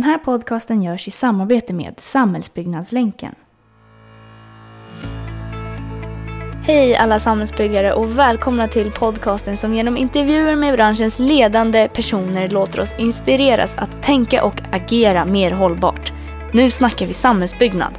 Den 0.00 0.08
här 0.08 0.18
podcasten 0.18 0.82
görs 0.82 1.08
i 1.08 1.10
samarbete 1.10 1.72
med 1.72 1.94
Samhällsbyggnadslänken. 1.96 3.34
Hej 6.66 6.96
alla 6.96 7.18
samhällsbyggare 7.18 7.92
och 7.92 8.18
välkomna 8.18 8.68
till 8.68 8.90
podcasten 8.90 9.56
som 9.56 9.74
genom 9.74 9.96
intervjuer 9.96 10.56
med 10.56 10.74
branschens 10.74 11.18
ledande 11.18 11.88
personer 11.88 12.48
låter 12.48 12.80
oss 12.80 12.94
inspireras 12.98 13.76
att 13.76 14.02
tänka 14.02 14.44
och 14.44 14.62
agera 14.72 15.24
mer 15.24 15.50
hållbart. 15.50 16.12
Nu 16.52 16.70
snackar 16.70 17.06
vi 17.06 17.12
samhällsbyggnad. 17.12 17.98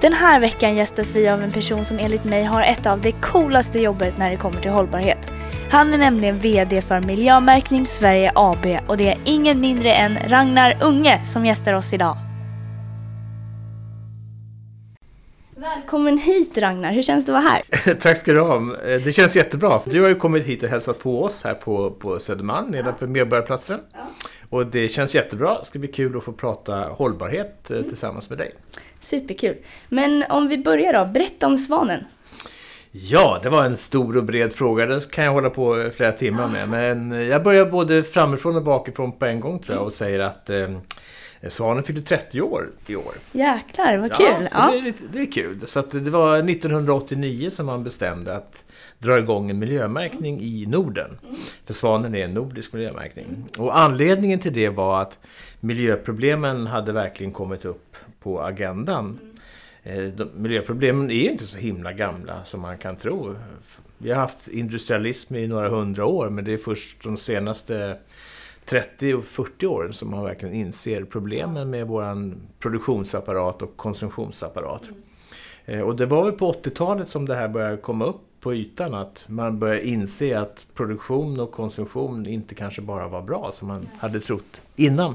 Den 0.00 0.12
här 0.12 0.40
veckan 0.40 0.76
gästas 0.76 1.12
vi 1.14 1.28
av 1.28 1.42
en 1.42 1.52
person 1.52 1.84
som 1.84 1.98
enligt 1.98 2.24
mig 2.24 2.44
har 2.44 2.62
ett 2.62 2.86
av 2.86 3.00
det 3.00 3.12
coolaste 3.12 3.80
jobbet 3.80 4.18
när 4.18 4.30
det 4.30 4.36
kommer 4.36 4.60
till 4.60 4.70
hållbarhet. 4.70 5.30
Han 5.72 5.92
är 5.92 5.98
nämligen 5.98 6.38
VD 6.38 6.82
för 6.82 7.00
Miljömärkning 7.00 7.86
Sverige 7.86 8.32
AB 8.34 8.66
och 8.86 8.96
det 8.96 9.08
är 9.08 9.18
ingen 9.24 9.60
mindre 9.60 9.92
än 9.92 10.18
Ragnar 10.28 10.78
Unge 10.82 11.24
som 11.24 11.46
gästar 11.46 11.74
oss 11.74 11.92
idag. 11.92 12.16
Välkommen 15.56 16.18
hit 16.18 16.58
Ragnar, 16.58 16.92
hur 16.92 17.02
känns 17.02 17.26
det 17.26 17.36
att 17.36 17.44
vara 17.44 17.52
här? 17.52 17.94
Tack 18.00 18.16
ska 18.16 18.32
du 18.32 18.40
ha. 18.40 18.58
Det 19.04 19.12
känns 19.12 19.36
jättebra. 19.36 19.80
Du 19.84 20.02
har 20.02 20.08
ju 20.08 20.14
kommit 20.14 20.44
hit 20.44 20.62
och 20.62 20.68
hälsat 20.68 20.98
på 20.98 21.22
oss 21.22 21.44
här 21.44 21.54
på, 21.54 21.90
på 21.90 22.18
Södermalm 22.18 22.70
nedanför 22.70 23.06
Medborgarplatsen. 23.06 23.80
Ja. 23.92 23.98
Och 24.48 24.66
det 24.66 24.88
känns 24.88 25.14
jättebra. 25.14 25.58
Det 25.58 25.64
ska 25.64 25.78
bli 25.78 25.88
kul 25.88 26.16
att 26.16 26.24
få 26.24 26.32
prata 26.32 26.74
hållbarhet 26.76 27.70
mm. 27.70 27.84
tillsammans 27.84 28.30
med 28.30 28.38
dig. 28.38 28.54
Superkul. 29.00 29.56
Men 29.88 30.24
om 30.28 30.48
vi 30.48 30.58
börjar 30.58 30.92
då, 30.92 31.04
berätta 31.12 31.46
om 31.46 31.58
Svanen. 31.58 32.04
Ja, 32.92 33.40
det 33.42 33.48
var 33.48 33.64
en 33.64 33.76
stor 33.76 34.16
och 34.16 34.24
bred 34.24 34.52
fråga. 34.52 34.86
Det 34.86 35.10
kan 35.10 35.24
jag 35.24 35.32
hålla 35.32 35.50
på 35.50 35.90
flera 35.96 36.12
timmar 36.12 36.48
med. 36.48 36.68
Men 36.68 37.26
jag 37.26 37.42
börjar 37.42 37.66
både 37.66 38.02
framifrån 38.02 38.56
och 38.56 38.62
bakifrån 38.62 39.12
på 39.12 39.26
en 39.26 39.40
gång 39.40 39.58
tror 39.58 39.76
jag 39.76 39.84
och 39.86 39.92
säger 39.92 40.20
att 40.20 40.50
eh, 40.50 40.68
Svanen 41.48 41.84
fyllde 41.84 42.02
30 42.02 42.40
år 42.40 42.68
i 42.86 42.96
år. 42.96 43.12
Jäklar, 43.32 43.96
vad 43.96 44.12
kul! 44.14 44.26
Ja, 44.42 44.48
så 44.66 44.70
Det, 44.72 44.78
är, 44.78 44.94
det 45.12 45.20
är 45.20 45.32
kul. 45.32 45.62
Så 45.66 45.82
det 45.82 46.10
var 46.10 46.36
1989 46.36 47.50
som 47.50 47.66
man 47.66 47.84
bestämde 47.84 48.36
att 48.36 48.64
dra 48.98 49.18
igång 49.18 49.50
en 49.50 49.58
miljömärkning 49.58 50.40
i 50.40 50.66
Norden. 50.66 51.18
För 51.66 51.74
Svanen 51.74 52.14
är 52.14 52.24
en 52.24 52.34
nordisk 52.34 52.72
miljömärkning. 52.72 53.44
Och 53.58 53.78
anledningen 53.78 54.38
till 54.38 54.52
det 54.52 54.68
var 54.68 55.02
att 55.02 55.18
miljöproblemen 55.60 56.66
hade 56.66 56.92
verkligen 56.92 57.32
kommit 57.32 57.64
upp 57.64 57.96
på 58.22 58.42
agendan. 58.42 59.18
Eh, 59.82 60.04
de, 60.04 60.28
miljöproblemen 60.36 61.10
är 61.10 61.30
inte 61.30 61.46
så 61.46 61.58
himla 61.58 61.92
gamla 61.92 62.44
som 62.44 62.60
man 62.60 62.78
kan 62.78 62.96
tro. 62.96 63.34
Vi 63.98 64.10
har 64.10 64.20
haft 64.20 64.48
industrialism 64.48 65.34
i 65.34 65.46
några 65.46 65.68
hundra 65.68 66.06
år 66.06 66.30
men 66.30 66.44
det 66.44 66.52
är 66.52 66.58
först 66.58 67.02
de 67.02 67.16
senaste 67.16 67.98
30 68.64 69.14
och 69.14 69.24
40 69.24 69.66
åren 69.66 69.92
som 69.92 70.10
man 70.10 70.24
verkligen 70.24 70.54
inser 70.54 71.04
problemen 71.04 71.70
med 71.70 71.86
vår 71.86 72.34
produktionsapparat 72.58 73.62
och 73.62 73.76
konsumtionsapparat. 73.76 74.82
Mm. 75.64 75.86
Och 75.86 75.96
det 75.96 76.06
var 76.06 76.24
väl 76.24 76.32
på 76.32 76.52
80-talet 76.52 77.08
som 77.08 77.26
det 77.26 77.34
här 77.34 77.48
började 77.48 77.76
komma 77.76 78.04
upp 78.04 78.20
på 78.40 78.54
ytan 78.54 78.94
att 78.94 79.24
man 79.26 79.58
började 79.58 79.86
inse 79.86 80.40
att 80.40 80.66
produktion 80.74 81.40
och 81.40 81.52
konsumtion 81.52 82.26
inte 82.26 82.54
kanske 82.54 82.82
bara 82.82 83.08
var 83.08 83.22
bra 83.22 83.50
som 83.52 83.68
man 83.68 83.88
hade 83.98 84.20
trott 84.20 84.60
innan. 84.76 85.14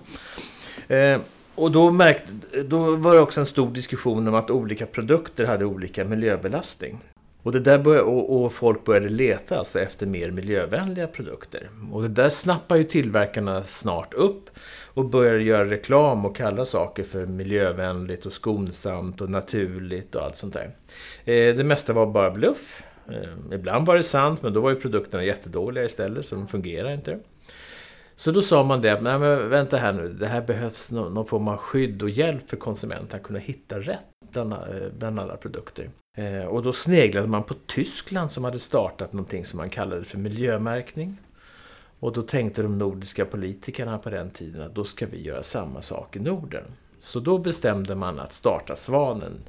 Och 1.55 1.71
då, 1.71 1.91
märkte, 1.91 2.31
då 2.63 2.95
var 2.95 3.13
det 3.13 3.19
också 3.19 3.39
en 3.39 3.45
stor 3.45 3.71
diskussion 3.71 4.27
om 4.27 4.35
att 4.35 4.49
olika 4.49 4.85
produkter 4.85 5.45
hade 5.45 5.65
olika 5.65 6.05
miljöbelastning. 6.05 6.99
Och, 7.43 7.51
det 7.51 7.59
där 7.59 7.79
började, 7.79 8.03
och, 8.03 8.43
och, 8.43 8.53
folk 8.53 8.85
började 8.85 9.09
leta 9.09 9.57
alltså 9.57 9.79
efter 9.79 10.05
mer 10.05 10.31
miljövänliga 10.31 11.07
produkter. 11.07 11.69
Och 11.91 12.01
det 12.01 12.07
där 12.07 12.29
snappar 12.29 12.75
ju 12.75 12.83
tillverkarna 12.83 13.63
snart 13.63 14.13
upp 14.13 14.49
och 14.93 15.05
började 15.05 15.43
göra 15.43 15.65
reklam 15.65 16.25
och 16.25 16.35
kalla 16.35 16.65
saker 16.65 17.03
för 17.03 17.25
miljövänligt 17.25 18.25
och 18.25 18.33
skonsamt 18.33 19.21
och 19.21 19.29
naturligt 19.29 20.15
och 20.15 20.23
allt 20.23 20.35
sånt 20.35 20.53
där. 20.53 20.71
Eh, 21.25 21.55
det 21.55 21.63
mesta 21.63 21.93
var 21.93 22.05
bara 22.05 22.31
bluff. 22.31 22.83
Eh, 23.09 23.55
ibland 23.55 23.87
var 23.87 23.95
det 23.95 24.03
sant, 24.03 24.41
men 24.41 24.53
då 24.53 24.61
var 24.61 24.69
ju 24.69 24.75
produkterna 24.75 25.23
jättedåliga 25.23 25.85
istället, 25.85 26.25
så 26.25 26.35
de 26.35 26.47
fungerar 26.47 26.93
inte. 26.93 27.19
Så 28.15 28.31
då 28.31 28.41
sa 28.41 28.63
man 28.63 28.81
det, 28.81 29.01
nej 29.01 29.19
men 29.19 29.49
vänta 29.49 29.77
här 29.77 29.93
nu, 29.93 30.13
det 30.13 30.27
här 30.27 30.41
behövs 30.41 30.91
någon, 30.91 31.13
någon 31.13 31.25
form 31.25 31.47
av 31.47 31.57
skydd 31.57 32.03
och 32.03 32.09
hjälp 32.09 32.49
för 32.49 32.57
konsumenten 32.57 33.19
att 33.19 33.23
kunna 33.23 33.39
hitta 33.39 33.79
rätt 33.79 33.99
bland, 34.31 34.53
eh, 34.53 34.59
bland 34.97 35.19
alla 35.19 35.37
produkter. 35.37 35.89
Eh, 36.17 36.45
och 36.45 36.63
då 36.63 36.73
sneglade 36.73 37.27
man 37.27 37.43
på 37.43 37.55
Tyskland 37.67 38.31
som 38.31 38.43
hade 38.43 38.59
startat 38.59 39.13
någonting 39.13 39.45
som 39.45 39.57
man 39.57 39.69
kallade 39.69 40.03
för 40.03 40.17
miljömärkning. 40.17 41.17
Och 41.99 42.13
då 42.13 42.21
tänkte 42.21 42.61
de 42.61 42.77
nordiska 42.77 43.25
politikerna 43.25 43.97
på 43.97 44.09
den 44.09 44.29
tiden 44.29 44.61
att 44.61 44.75
då 44.75 44.83
ska 44.83 45.05
vi 45.05 45.21
göra 45.21 45.43
samma 45.43 45.81
sak 45.81 46.15
i 46.15 46.19
Norden. 46.19 46.63
Så 46.99 47.19
då 47.19 47.37
bestämde 47.37 47.95
man 47.95 48.19
att 48.19 48.33
starta 48.33 48.75
Svanen 48.75 49.39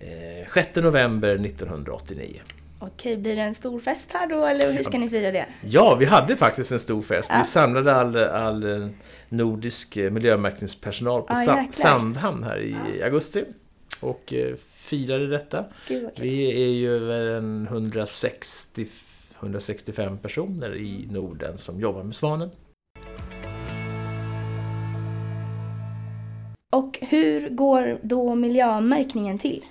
eh, 0.00 0.52
6 0.54 0.76
november 0.76 1.46
1989. 1.46 2.40
Okej, 2.84 3.16
blir 3.16 3.36
det 3.36 3.42
en 3.42 3.54
stor 3.54 3.80
fest 3.80 4.12
här 4.12 4.26
då 4.26 4.46
eller 4.46 4.72
hur 4.72 4.82
ska 4.82 4.98
ni 4.98 5.08
fira 5.08 5.30
det? 5.30 5.46
Ja, 5.60 5.96
vi 6.00 6.04
hade 6.04 6.36
faktiskt 6.36 6.72
en 6.72 6.80
stor 6.80 7.02
fest. 7.02 7.30
Ja. 7.32 7.38
Vi 7.38 7.44
samlade 7.44 7.94
all, 7.94 8.16
all 8.16 8.88
nordisk 9.28 9.96
miljömärkningspersonal 9.96 11.22
på 11.22 11.32
ah, 11.32 11.66
Sandhamn 11.70 12.44
här 12.44 12.58
i 12.58 12.76
ja. 12.98 13.04
augusti. 13.04 13.44
Och 14.02 14.32
eh, 14.32 14.54
firade 14.72 15.26
detta. 15.26 15.64
Gud, 15.88 16.10
vi 16.16 16.62
är 16.62 16.70
ju 16.70 17.12
en 17.36 17.66
160, 17.66 18.86
165 19.40 20.18
personer 20.18 20.76
i 20.76 21.08
Norden 21.10 21.58
som 21.58 21.80
jobbar 21.80 22.02
med 22.02 22.14
Svanen. 22.14 22.50
Och 26.70 26.98
hur 27.00 27.48
går 27.48 27.98
då 28.02 28.34
miljömärkningen 28.34 29.38
till? 29.38 29.64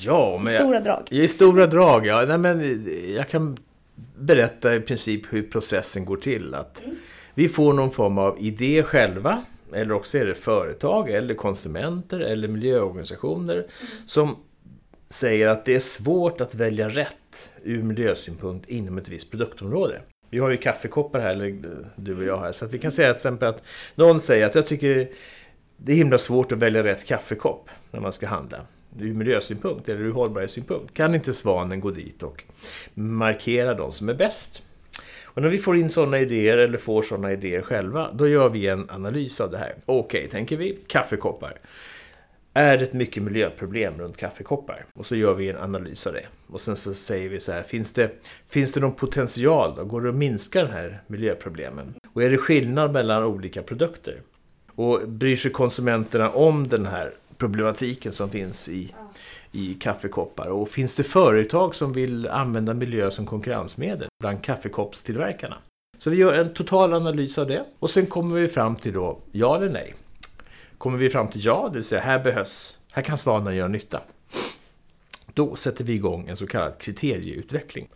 Ja, 0.00 0.38
men... 0.44 0.46
Stora 0.46 0.80
drag. 0.80 1.02
I 1.10 1.28
stora 1.28 1.66
drag, 1.66 2.06
ja. 2.06 2.24
Nej, 2.28 2.38
men 2.38 2.86
jag 3.16 3.28
kan 3.28 3.56
berätta 4.16 4.74
i 4.74 4.80
princip 4.80 5.32
hur 5.32 5.42
processen 5.42 6.04
går 6.04 6.16
till. 6.16 6.54
Att 6.54 6.84
mm. 6.84 6.96
Vi 7.34 7.48
får 7.48 7.72
någon 7.72 7.90
form 7.90 8.18
av 8.18 8.36
idé 8.40 8.82
själva, 8.82 9.44
eller 9.72 9.92
också 9.92 10.18
är 10.18 10.26
det 10.26 10.34
företag, 10.34 11.10
eller 11.10 11.34
konsumenter, 11.34 12.20
eller 12.20 12.48
miljöorganisationer 12.48 13.54
mm. 13.54 13.66
som 14.06 14.36
säger 15.08 15.46
att 15.46 15.64
det 15.64 15.74
är 15.74 15.80
svårt 15.80 16.40
att 16.40 16.54
välja 16.54 16.88
rätt 16.88 17.52
ur 17.62 17.82
miljösynpunkt 17.82 18.68
inom 18.68 18.98
ett 18.98 19.08
visst 19.08 19.30
produktområde. 19.30 20.02
Vi 20.30 20.38
har 20.38 20.50
ju 20.50 20.56
kaffekoppar 20.56 21.20
här, 21.20 21.30
eller 21.30 21.62
du 21.96 22.16
och 22.16 22.24
jag 22.24 22.38
här, 22.40 22.52
så 22.52 22.64
att 22.64 22.74
vi 22.74 22.78
kan 22.78 22.92
säga 22.92 23.08
till 23.08 23.18
exempel 23.18 23.48
att 23.48 23.62
någon 23.94 24.20
säger 24.20 24.46
att 24.46 24.54
jag 24.54 24.66
tycker 24.66 25.08
det 25.76 25.92
är 25.92 25.96
himla 25.96 26.18
svårt 26.18 26.52
att 26.52 26.58
välja 26.58 26.84
rätt 26.84 27.06
kaffekopp 27.06 27.70
när 27.90 28.00
man 28.00 28.12
ska 28.12 28.26
handla 28.26 28.58
ur 29.00 29.14
miljösynpunkt 29.14 29.88
eller 29.88 30.00
ur 30.00 30.12
hållbarhetssynpunkt 30.12 30.94
kan 30.94 31.14
inte 31.14 31.32
Svanen 31.32 31.80
gå 31.80 31.90
dit 31.90 32.22
och 32.22 32.44
markera 32.94 33.74
de 33.74 33.92
som 33.92 34.08
är 34.08 34.14
bäst. 34.14 34.62
Och 35.24 35.42
när 35.42 35.48
vi 35.48 35.58
får 35.58 35.76
in 35.76 35.90
sådana 35.90 36.18
idéer 36.18 36.58
eller 36.58 36.78
får 36.78 37.02
sådana 37.02 37.32
idéer 37.32 37.62
själva, 37.62 38.12
då 38.12 38.28
gör 38.28 38.48
vi 38.48 38.68
en 38.68 38.90
analys 38.90 39.40
av 39.40 39.50
det 39.50 39.58
här. 39.58 39.74
Okej, 39.86 40.18
okay, 40.18 40.28
tänker 40.28 40.56
vi, 40.56 40.78
kaffekoppar. 40.86 41.58
Är 42.54 42.78
det 42.78 42.84
ett 42.84 42.92
mycket 42.92 43.22
miljöproblem 43.22 43.98
runt 43.98 44.16
kaffekoppar? 44.16 44.84
Och 44.94 45.06
så 45.06 45.16
gör 45.16 45.34
vi 45.34 45.50
en 45.50 45.56
analys 45.56 46.06
av 46.06 46.12
det. 46.12 46.26
Och 46.46 46.60
sen 46.60 46.76
så 46.76 46.94
säger 46.94 47.28
vi 47.28 47.40
så 47.40 47.52
här, 47.52 47.62
finns 47.62 47.92
det, 47.92 48.10
finns 48.48 48.72
det 48.72 48.80
någon 48.80 48.94
potential 48.94 49.74
då? 49.76 49.84
Går 49.84 50.00
det 50.00 50.08
att 50.08 50.14
minska 50.14 50.62
den 50.62 50.72
här 50.72 51.02
miljöproblemen? 51.06 51.94
Och 52.12 52.22
är 52.22 52.30
det 52.30 52.38
skillnad 52.38 52.92
mellan 52.92 53.24
olika 53.24 53.62
produkter? 53.62 54.20
Och 54.74 55.08
bryr 55.08 55.36
sig 55.36 55.50
konsumenterna 55.50 56.30
om 56.30 56.68
den 56.68 56.86
här 56.86 57.12
problematiken 57.42 58.12
som 58.12 58.30
finns 58.30 58.68
i, 58.68 58.94
i 59.52 59.74
kaffekoppar. 59.74 60.46
Och 60.46 60.68
finns 60.68 60.94
det 60.94 61.04
företag 61.04 61.74
som 61.74 61.92
vill 61.92 62.28
använda 62.28 62.74
miljö 62.74 63.10
som 63.10 63.26
konkurrensmedel 63.26 64.08
bland 64.20 64.42
kaffekoppstillverkarna? 64.42 65.58
Så 65.98 66.10
vi 66.10 66.16
gör 66.16 66.32
en 66.32 66.54
total 66.54 66.94
analys 66.94 67.38
av 67.38 67.46
det 67.46 67.64
och 67.78 67.90
sen 67.90 68.06
kommer 68.06 68.40
vi 68.40 68.48
fram 68.48 68.76
till 68.76 68.92
då 68.92 69.18
ja 69.32 69.56
eller 69.56 69.68
nej. 69.68 69.94
Kommer 70.78 70.98
vi 70.98 71.10
fram 71.10 71.28
till 71.28 71.44
ja, 71.44 71.68
det 71.68 71.74
vill 71.74 71.84
säga 71.84 72.00
här 72.00 72.18
behövs, 72.18 72.78
här 72.92 73.02
kan 73.02 73.18
svanen 73.18 73.56
göra 73.56 73.68
nytta. 73.68 74.00
Då 75.34 75.56
sätter 75.56 75.84
vi 75.84 75.92
igång 75.92 76.28
en 76.28 76.36
så 76.36 76.46
kallad 76.46 76.78
kriterieutveckling. 76.78 77.88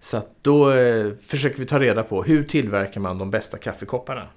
Så 0.00 0.16
att 0.16 0.30
då 0.42 0.72
eh, 0.72 1.12
försöker 1.22 1.58
vi 1.58 1.66
ta 1.66 1.80
reda 1.80 2.02
på 2.02 2.22
hur 2.22 2.44
tillverkar 2.44 3.00
man 3.00 3.18
de 3.18 3.30
bästa 3.30 3.58
kaffekopparna 3.58 4.28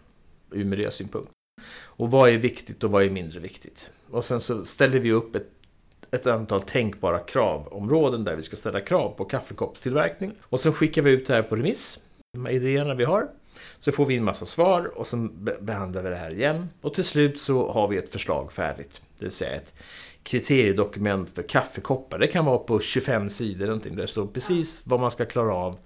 ur 0.51 0.65
miljösynpunkt. 0.65 1.29
Och 1.97 2.11
vad 2.11 2.29
är 2.29 2.37
viktigt 2.37 2.83
och 2.83 2.91
vad 2.91 3.03
är 3.03 3.09
mindre 3.09 3.39
viktigt? 3.39 3.89
Och 4.09 4.25
sen 4.25 4.41
så 4.41 4.65
ställer 4.65 4.99
vi 4.99 5.11
upp 5.11 5.35
ett, 5.35 5.49
ett 6.11 6.27
antal 6.27 6.61
tänkbara 6.61 7.19
kravområden 7.19 8.23
där 8.23 8.35
vi 8.35 8.41
ska 8.41 8.55
ställa 8.55 8.79
krav 8.79 9.09
på 9.09 9.25
kaffekoppstillverkning. 9.25 10.31
Och 10.41 10.59
sen 10.59 10.73
skickar 10.73 11.01
vi 11.01 11.11
ut 11.11 11.27
det 11.27 11.33
här 11.33 11.41
på 11.41 11.55
remiss, 11.55 11.99
de 12.33 12.47
idéerna 12.47 12.93
vi 12.93 13.03
har. 13.03 13.27
Så 13.79 13.91
får 13.91 14.05
vi 14.05 14.17
en 14.17 14.23
massa 14.23 14.45
svar 14.45 14.91
och 14.95 15.07
sen 15.07 15.49
behandlar 15.61 16.03
vi 16.03 16.09
det 16.09 16.15
här 16.15 16.33
igen. 16.33 16.69
Och 16.81 16.93
till 16.93 17.03
slut 17.03 17.39
så 17.39 17.71
har 17.71 17.87
vi 17.87 17.97
ett 17.97 18.09
förslag 18.09 18.51
färdigt. 18.51 19.01
Det 19.17 19.25
vill 19.25 19.31
säga 19.31 19.55
ett 19.55 19.73
kriteriedokument 20.23 21.29
för 21.35 21.43
kaffekoppar. 21.43 22.19
Det 22.19 22.27
kan 22.27 22.45
vara 22.45 22.57
på 22.57 22.79
25 22.79 23.29
sidor 23.29 23.65
någonting. 23.65 23.95
Där 23.95 24.01
det 24.01 24.07
står 24.07 24.27
precis 24.27 24.81
vad 24.83 24.99
man 24.99 25.11
ska 25.11 25.25
klara 25.25 25.55
av 25.55 25.77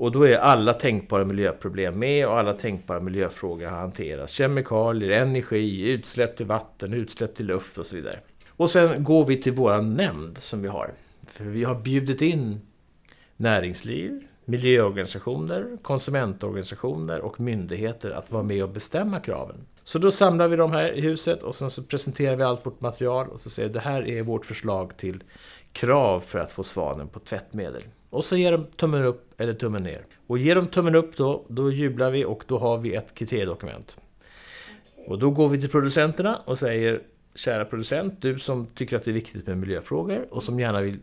och 0.00 0.12
då 0.12 0.26
är 0.26 0.38
alla 0.38 0.74
tänkbara 0.74 1.24
miljöproblem 1.24 1.98
med 1.98 2.26
och 2.26 2.38
alla 2.38 2.52
tänkbara 2.52 3.00
miljöfrågor 3.00 3.66
har 3.66 3.78
hanterats. 3.78 4.32
Kemikalier, 4.32 5.10
energi, 5.10 5.90
utsläpp 5.90 6.36
till 6.36 6.46
vatten, 6.46 6.92
utsläpp 6.92 7.34
till 7.34 7.46
luft 7.46 7.78
och 7.78 7.86
så 7.86 7.96
vidare. 7.96 8.20
Och 8.48 8.70
sen 8.70 9.04
går 9.04 9.24
vi 9.24 9.36
till 9.36 9.52
vår 9.52 9.82
nämnd 9.82 10.38
som 10.38 10.62
vi 10.62 10.68
har. 10.68 10.90
För 11.26 11.44
vi 11.44 11.64
har 11.64 11.74
bjudit 11.74 12.22
in 12.22 12.60
näringsliv, 13.36 14.26
miljöorganisationer, 14.44 15.78
konsumentorganisationer 15.82 17.20
och 17.20 17.40
myndigheter 17.40 18.10
att 18.10 18.32
vara 18.32 18.42
med 18.42 18.62
och 18.62 18.70
bestämma 18.70 19.20
kraven. 19.20 19.56
Så 19.84 19.98
då 19.98 20.10
samlar 20.10 20.48
vi 20.48 20.56
dem 20.56 20.72
här 20.72 20.92
i 20.92 21.00
huset 21.00 21.42
och 21.42 21.54
sen 21.54 21.70
så 21.70 21.82
presenterar 21.82 22.36
vi 22.36 22.42
allt 22.42 22.66
vårt 22.66 22.80
material 22.80 23.28
och 23.28 23.40
så 23.40 23.50
säger 23.50 23.68
vi 23.68 23.72
det 23.72 23.80
här 23.80 24.08
är 24.08 24.22
vårt 24.22 24.46
förslag 24.46 24.96
till 24.96 25.22
krav 25.72 26.20
för 26.20 26.38
att 26.38 26.52
få 26.52 26.62
svanen 26.62 27.08
på 27.08 27.18
tvättmedel. 27.18 27.82
Och 28.10 28.24
så 28.24 28.36
ger 28.36 28.52
de 28.52 28.66
tummen 28.66 29.04
upp 29.04 29.40
eller 29.40 29.52
tummen 29.52 29.82
ner. 29.82 30.06
Och 30.26 30.38
ger 30.38 30.54
de 30.54 30.66
tummen 30.66 30.94
upp 30.94 31.16
då, 31.16 31.44
då 31.48 31.70
jublar 31.70 32.10
vi 32.10 32.24
och 32.24 32.44
då 32.46 32.58
har 32.58 32.78
vi 32.78 32.94
ett 32.94 33.14
kriteriedokument. 33.14 33.96
Och 35.06 35.18
då 35.18 35.30
går 35.30 35.48
vi 35.48 35.60
till 35.60 35.70
producenterna 35.70 36.36
och 36.36 36.58
säger 36.58 37.02
Kära 37.34 37.64
producent, 37.64 38.22
du 38.22 38.38
som 38.38 38.66
tycker 38.66 38.96
att 38.96 39.04
det 39.04 39.10
är 39.10 39.12
viktigt 39.12 39.46
med 39.46 39.58
miljöfrågor 39.58 40.26
och 40.30 40.42
som 40.42 40.60
gärna 40.60 40.80
vill 40.80 40.98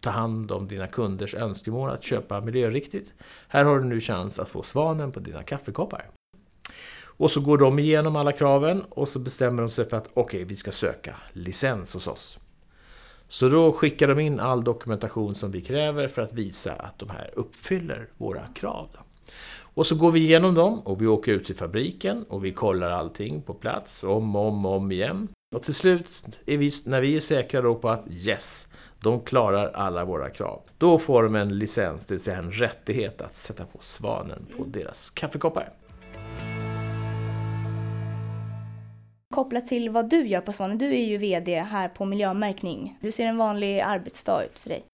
ta 0.00 0.10
hand 0.10 0.52
om 0.52 0.68
dina 0.68 0.86
kunders 0.86 1.34
önskemål 1.34 1.90
att 1.90 2.04
köpa 2.04 2.40
miljöriktigt. 2.40 3.12
Här 3.48 3.64
har 3.64 3.78
du 3.78 3.84
nu 3.84 4.00
chans 4.00 4.38
att 4.38 4.48
få 4.48 4.62
svanen 4.62 5.12
på 5.12 5.20
dina 5.20 5.42
kaffekoppar. 5.42 6.10
Och 7.02 7.30
så 7.30 7.40
går 7.40 7.58
de 7.58 7.78
igenom 7.78 8.16
alla 8.16 8.32
kraven 8.32 8.82
och 8.82 9.08
så 9.08 9.18
bestämmer 9.18 9.62
de 9.62 9.70
sig 9.70 9.88
för 9.88 9.96
att 9.96 10.08
okej, 10.14 10.22
okay, 10.22 10.44
vi 10.44 10.56
ska 10.56 10.72
söka 10.72 11.14
licens 11.32 11.94
hos 11.94 12.06
oss. 12.06 12.38
Så 13.28 13.48
då 13.48 13.72
skickar 13.72 14.08
de 14.08 14.20
in 14.20 14.40
all 14.40 14.64
dokumentation 14.64 15.34
som 15.34 15.50
vi 15.50 15.60
kräver 15.60 16.08
för 16.08 16.22
att 16.22 16.32
visa 16.32 16.72
att 16.72 16.98
de 16.98 17.10
här 17.10 17.30
uppfyller 17.36 18.08
våra 18.16 18.46
krav. 18.46 18.88
Och 19.60 19.86
så 19.86 19.94
går 19.94 20.12
vi 20.12 20.20
igenom 20.20 20.54
dem 20.54 20.80
och 20.80 21.02
vi 21.02 21.06
åker 21.06 21.32
ut 21.32 21.46
till 21.46 21.56
fabriken 21.56 22.24
och 22.28 22.44
vi 22.44 22.52
kollar 22.52 22.90
allting 22.90 23.42
på 23.42 23.54
plats 23.54 24.04
om 24.04 24.36
och 24.36 24.48
om, 24.48 24.66
om 24.66 24.92
igen. 24.92 25.28
Och 25.56 25.62
till 25.62 25.74
slut, 25.74 26.22
är 26.46 26.56
vi, 26.56 26.70
när 26.86 27.00
vi 27.00 27.16
är 27.16 27.20
säkra 27.20 27.62
då 27.62 27.74
på 27.74 27.88
att 27.88 28.04
yes, 28.10 28.68
de 29.00 29.20
klarar 29.20 29.72
alla 29.72 30.04
våra 30.04 30.30
krav. 30.30 30.60
Då 30.78 30.98
får 30.98 31.22
de 31.22 31.34
en 31.34 31.58
licens, 31.58 32.06
det 32.06 32.14
vill 32.14 32.20
säga 32.20 32.38
en 32.38 32.52
rättighet 32.52 33.20
att 33.20 33.36
sätta 33.36 33.64
på 33.64 33.78
svanen 33.82 34.46
på 34.56 34.64
deras 34.64 35.10
kaffekoppar. 35.10 35.72
Kopplat 39.34 39.66
till 39.66 39.90
vad 39.90 40.10
du 40.10 40.26
gör 40.26 40.40
på 40.40 40.52
Svanen, 40.52 40.78
du 40.78 40.86
är 40.86 41.04
ju 41.04 41.18
VD 41.18 41.60
här 41.60 41.88
på 41.88 42.04
Miljömärkning. 42.04 42.98
Hur 43.00 43.10
ser 43.10 43.26
en 43.26 43.36
vanlig 43.36 43.80
arbetsdag 43.80 44.44
ut 44.44 44.58
för 44.58 44.68
dig? 44.68 44.84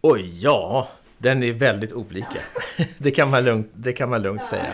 Oj, 0.00 0.42
ja, 0.42 0.88
den 1.18 1.42
är 1.42 1.52
väldigt 1.52 1.92
olika. 1.92 2.38
det, 2.98 3.10
kan 3.10 3.30
man 3.30 3.44
lugnt, 3.44 3.70
det 3.74 3.92
kan 3.92 4.10
man 4.10 4.22
lugnt 4.22 4.46
säga. 4.46 4.72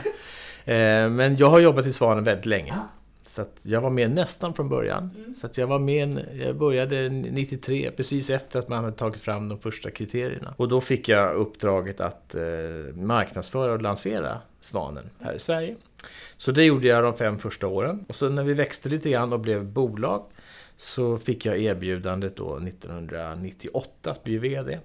Eh, 0.64 1.10
men 1.10 1.36
jag 1.36 1.50
har 1.50 1.58
jobbat 1.58 1.86
i 1.86 1.92
Svanen 1.92 2.24
väldigt 2.24 2.46
länge. 2.46 2.74
Så 3.22 3.44
jag 3.62 3.80
var 3.80 3.90
med 3.90 4.10
nästan 4.10 4.54
från 4.54 4.68
början. 4.68 5.10
Mm. 5.16 5.34
Så 5.34 5.48
jag 5.54 5.66
var 5.66 5.78
med, 5.78 6.26
jag 6.46 6.56
började 6.56 7.08
93, 7.08 7.90
precis 7.90 8.30
efter 8.30 8.58
att 8.58 8.68
man 8.68 8.84
hade 8.84 8.96
tagit 8.96 9.20
fram 9.20 9.48
de 9.48 9.58
första 9.58 9.90
kriterierna. 9.90 10.54
Och 10.56 10.68
då 10.68 10.80
fick 10.80 11.08
jag 11.08 11.34
uppdraget 11.34 12.00
att 12.00 12.34
eh, 12.34 12.42
marknadsföra 12.94 13.72
och 13.72 13.82
lansera 13.82 14.40
Svanen 14.60 15.10
här 15.20 15.34
i 15.34 15.38
Sverige. 15.38 15.76
Så 16.38 16.52
det 16.52 16.64
gjorde 16.64 16.86
jag 16.86 17.04
de 17.04 17.16
fem 17.16 17.38
första 17.38 17.66
åren. 17.66 18.04
Och 18.08 18.14
så 18.14 18.28
när 18.28 18.44
vi 18.44 18.54
växte 18.54 18.88
lite 18.88 19.10
grann 19.10 19.32
och 19.32 19.40
blev 19.40 19.64
bolag 19.64 20.24
så 20.76 21.18
fick 21.18 21.46
jag 21.46 21.58
erbjudandet 21.58 22.36
då 22.36 22.56
1998 22.56 24.10
att 24.10 24.24
bli 24.24 24.38
VD. 24.38 24.78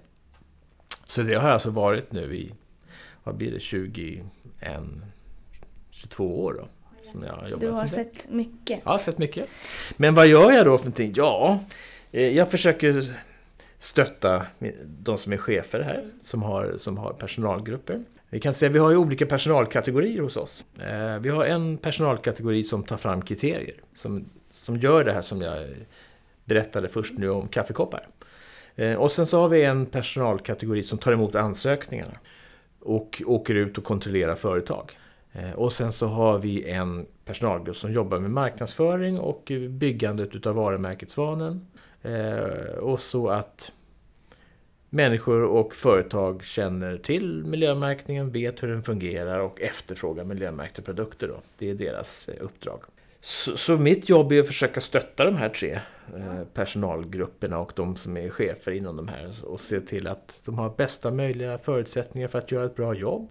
Så 1.06 1.22
det 1.22 1.34
har 1.34 1.42
jag 1.42 1.52
alltså 1.52 1.70
varit 1.70 2.12
nu 2.12 2.36
i, 2.36 2.52
vad 3.24 3.34
blir 3.34 3.50
det, 3.50 3.60
21, 3.60 4.22
22 5.90 6.44
år 6.44 6.52
då. 6.52 6.68
Som 7.02 7.22
jag 7.22 7.32
har 7.32 7.56
du 7.60 7.68
har 7.68 7.86
sett 7.86 8.26
det. 8.28 8.34
mycket. 8.34 8.80
Ja, 8.84 8.98
sett 8.98 9.18
mycket. 9.18 9.48
Men 9.96 10.14
vad 10.14 10.26
gör 10.26 10.52
jag 10.52 10.66
då 10.66 10.78
för 10.78 10.84
någonting? 10.84 11.12
Ja, 11.16 11.58
eh, 12.12 12.36
jag 12.36 12.50
försöker 12.50 13.04
stötta 13.78 14.46
de 14.84 15.18
som 15.18 15.32
är 15.32 15.36
chefer 15.36 15.80
här, 15.80 15.94
mm. 15.94 16.10
som, 16.20 16.42
har, 16.42 16.74
som 16.78 16.96
har 16.96 17.12
personalgrupper. 17.12 18.00
Vi 18.32 18.40
kan 18.40 18.54
säga 18.54 18.70
att 18.70 18.74
vi 18.74 18.78
har 18.78 18.90
ju 18.90 18.96
olika 18.96 19.26
personalkategorier 19.26 20.22
hos 20.22 20.36
oss. 20.36 20.64
Eh, 20.78 21.18
vi 21.18 21.28
har 21.28 21.44
en 21.44 21.78
personalkategori 21.78 22.64
som 22.64 22.82
tar 22.82 22.96
fram 22.96 23.22
kriterier, 23.22 23.74
som, 23.94 24.24
som 24.50 24.76
gör 24.76 25.04
det 25.04 25.12
här 25.12 25.20
som 25.20 25.42
jag 25.42 25.66
berättade 26.44 26.88
först 26.88 27.14
nu 27.18 27.30
om 27.30 27.48
kaffekoppar. 27.48 28.08
Eh, 28.76 28.94
och 28.94 29.12
sen 29.12 29.26
så 29.26 29.40
har 29.40 29.48
vi 29.48 29.64
en 29.64 29.86
personalkategori 29.86 30.82
som 30.82 30.98
tar 30.98 31.12
emot 31.12 31.34
ansökningarna 31.34 32.18
och 32.80 33.22
åker 33.26 33.54
ut 33.54 33.78
och 33.78 33.84
kontrollerar 33.84 34.34
företag. 34.34 34.90
Eh, 35.32 35.52
och 35.52 35.72
sen 35.72 35.92
så 35.92 36.06
har 36.06 36.38
vi 36.38 36.70
en 36.70 37.06
personalgrupp 37.24 37.76
som 37.76 37.92
jobbar 37.92 38.18
med 38.18 38.30
marknadsföring 38.30 39.18
och 39.18 39.52
byggandet 39.70 40.34
utav 40.34 40.54
varumärket 40.54 41.10
Svanen. 41.10 41.66
Och 42.80 43.00
så 43.00 43.28
att 43.28 43.72
människor 44.94 45.42
och 45.42 45.74
företag 45.74 46.44
känner 46.44 46.96
till 46.96 47.44
miljömärkningen, 47.44 48.30
vet 48.30 48.62
hur 48.62 48.68
den 48.68 48.82
fungerar 48.82 49.38
och 49.38 49.60
efterfrågar 49.60 50.24
miljömärkta 50.24 50.82
produkter. 50.82 51.28
Då. 51.28 51.42
Det 51.58 51.70
är 51.70 51.74
deras 51.74 52.28
eh, 52.28 52.34
uppdrag. 52.40 52.82
Så, 53.20 53.56
så, 53.56 53.78
mitt 53.78 54.08
jobb 54.08 54.32
är 54.32 54.40
att 54.40 54.46
försöka 54.46 54.80
stötta 54.80 55.24
de 55.24 55.36
här 55.36 55.48
tre 55.48 55.80
eh, 56.16 56.44
personalgrupperna 56.54 57.58
och 57.58 57.72
de 57.76 57.96
som 57.96 58.16
är 58.16 58.30
chefer 58.30 58.72
inom 58.72 58.96
de 58.96 59.08
här 59.08 59.44
och 59.44 59.60
se 59.60 59.80
till 59.80 60.06
att 60.06 60.40
de 60.44 60.58
har 60.58 60.74
bästa 60.76 61.10
möjliga 61.10 61.58
förutsättningar 61.58 62.28
för 62.28 62.38
att 62.38 62.52
göra 62.52 62.64
ett 62.64 62.76
bra 62.76 62.94
jobb. 62.94 63.30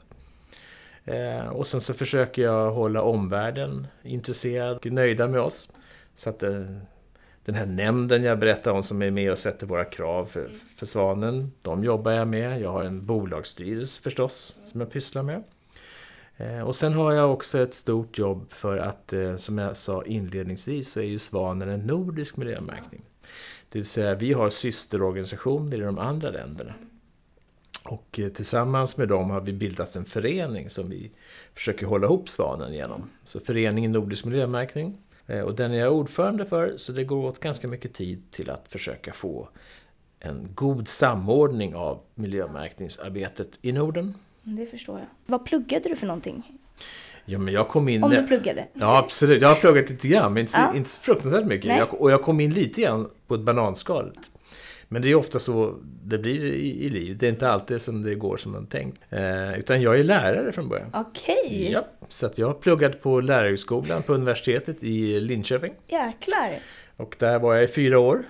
Eh, 1.05 1.47
och 1.47 1.67
sen 1.67 1.81
så 1.81 1.93
försöker 1.93 2.41
jag 2.41 2.71
hålla 2.71 3.01
omvärlden 3.01 3.87
intresserad 4.03 4.77
och 4.77 4.85
nöjda 4.85 5.27
med 5.27 5.41
oss. 5.41 5.69
Så 6.15 6.29
att 6.29 6.43
eh, 6.43 6.65
den 7.45 7.55
här 7.55 7.65
nämnden 7.65 8.23
jag 8.23 8.39
berättade 8.39 8.75
om 8.75 8.83
som 8.83 9.01
är 9.01 9.11
med 9.11 9.31
och 9.31 9.37
sätter 9.37 9.67
våra 9.67 9.85
krav 9.85 10.25
för, 10.25 10.49
för 10.75 10.85
Svanen, 10.85 11.51
de 11.61 11.83
jobbar 11.83 12.11
jag 12.11 12.27
med. 12.27 12.61
Jag 12.61 12.71
har 12.71 12.83
en 12.83 13.05
bolagsstyrelse 13.05 14.01
förstås 14.01 14.57
som 14.63 14.81
jag 14.81 14.91
pysslar 14.91 15.23
med. 15.23 15.43
Eh, 16.37 16.61
och 16.61 16.75
sen 16.75 16.93
har 16.93 17.11
jag 17.11 17.31
också 17.31 17.59
ett 17.59 17.73
stort 17.73 18.17
jobb 18.17 18.51
för 18.51 18.77
att, 18.77 19.13
eh, 19.13 19.35
som 19.35 19.57
jag 19.57 19.77
sa 19.77 20.03
inledningsvis, 20.03 20.91
så 20.91 20.99
är 20.99 21.03
ju 21.03 21.19
Svanen 21.19 21.69
en 21.69 21.79
nordisk 21.79 22.37
miljömärkning. 22.37 23.01
Det 23.69 23.79
vill 23.79 23.85
säga 23.85 24.15
vi 24.15 24.33
har 24.33 24.49
systerorganisationer 24.49 25.77
i 25.77 25.83
de 25.83 25.97
andra 25.97 26.29
länderna. 26.29 26.73
Och 27.85 28.19
eh, 28.19 28.29
tillsammans 28.29 28.97
med 28.97 29.07
dem 29.07 29.29
har 29.29 29.41
vi 29.41 29.53
bildat 29.53 29.95
en 29.95 30.05
förening 30.05 30.69
som 30.69 30.89
vi 30.89 31.11
försöker 31.53 31.85
hålla 31.85 32.07
ihop 32.07 32.29
Svanen 32.29 32.73
genom. 32.73 33.09
Så 33.25 33.39
föreningen 33.39 33.91
Nordisk 33.91 34.25
miljömärkning. 34.25 34.97
Eh, 35.31 35.41
och 35.41 35.55
den 35.55 35.71
är 35.71 35.79
jag 35.79 35.93
ordförande 35.93 36.45
för, 36.45 36.77
så 36.77 36.91
det 36.91 37.03
går 37.03 37.25
åt 37.25 37.39
ganska 37.39 37.67
mycket 37.67 37.93
tid 37.93 38.31
till 38.31 38.49
att 38.49 38.67
försöka 38.67 39.13
få 39.13 39.49
en 40.19 40.49
god 40.55 40.87
samordning 40.87 41.75
av 41.75 41.99
miljömärkningsarbetet 42.15 43.47
i 43.61 43.71
Norden. 43.71 44.13
Det 44.43 44.65
förstår 44.65 44.99
jag. 44.99 45.07
Vad 45.25 45.45
pluggade 45.45 45.89
du 45.89 45.95
för 45.95 46.07
någonting? 46.07 46.59
Ja, 47.25 47.39
men 47.39 47.53
jag 47.53 47.67
kom 47.67 47.89
in... 47.89 48.03
Om 48.03 48.09
du 48.09 48.27
pluggade? 48.27 48.67
Ja, 48.73 48.97
absolut. 48.97 49.41
Jag 49.41 49.49
har 49.49 49.55
pluggat 49.55 49.89
lite 49.89 50.07
grann, 50.07 50.33
men 50.33 50.41
inte, 50.41 50.53
ja. 50.57 50.75
inte 50.75 50.89
fruktansvärt 50.89 51.45
mycket. 51.45 51.77
Jag, 51.77 52.01
och 52.01 52.11
jag 52.11 52.21
kom 52.21 52.39
in 52.39 52.53
lite 52.53 52.81
grann 52.81 53.09
på 53.27 53.35
ett 53.35 53.41
bananskal. 53.41 54.17
Men 54.93 55.01
det 55.01 55.11
är 55.11 55.15
ofta 55.15 55.39
så 55.39 55.75
det 56.03 56.17
blir 56.17 56.45
i, 56.45 56.85
i 56.85 56.89
livet. 56.89 57.19
Det 57.19 57.27
är 57.27 57.29
inte 57.29 57.49
alltid 57.49 57.81
som 57.81 58.03
det 58.03 58.15
går 58.15 58.37
som 58.37 58.51
man 58.51 58.67
tänkt. 58.67 59.01
Eh, 59.09 59.59
utan 59.59 59.81
jag 59.81 59.99
är 59.99 60.03
lärare 60.03 60.51
från 60.51 60.69
början. 60.69 60.89
Okej. 60.93 61.35
Okay. 61.45 61.71
Ja, 61.71 61.87
så 62.09 62.25
att 62.25 62.37
jag 62.37 62.47
har 62.47 62.53
pluggat 62.53 63.01
på 63.01 63.21
lärarhögskolan 63.21 64.03
på 64.03 64.13
universitetet 64.13 64.83
i 64.83 65.19
Linköping. 65.19 65.73
Jäklar. 65.87 66.59
Och 66.97 67.15
där 67.19 67.39
var 67.39 67.55
jag 67.55 67.63
i 67.63 67.67
fyra 67.67 67.99
år. 67.99 68.23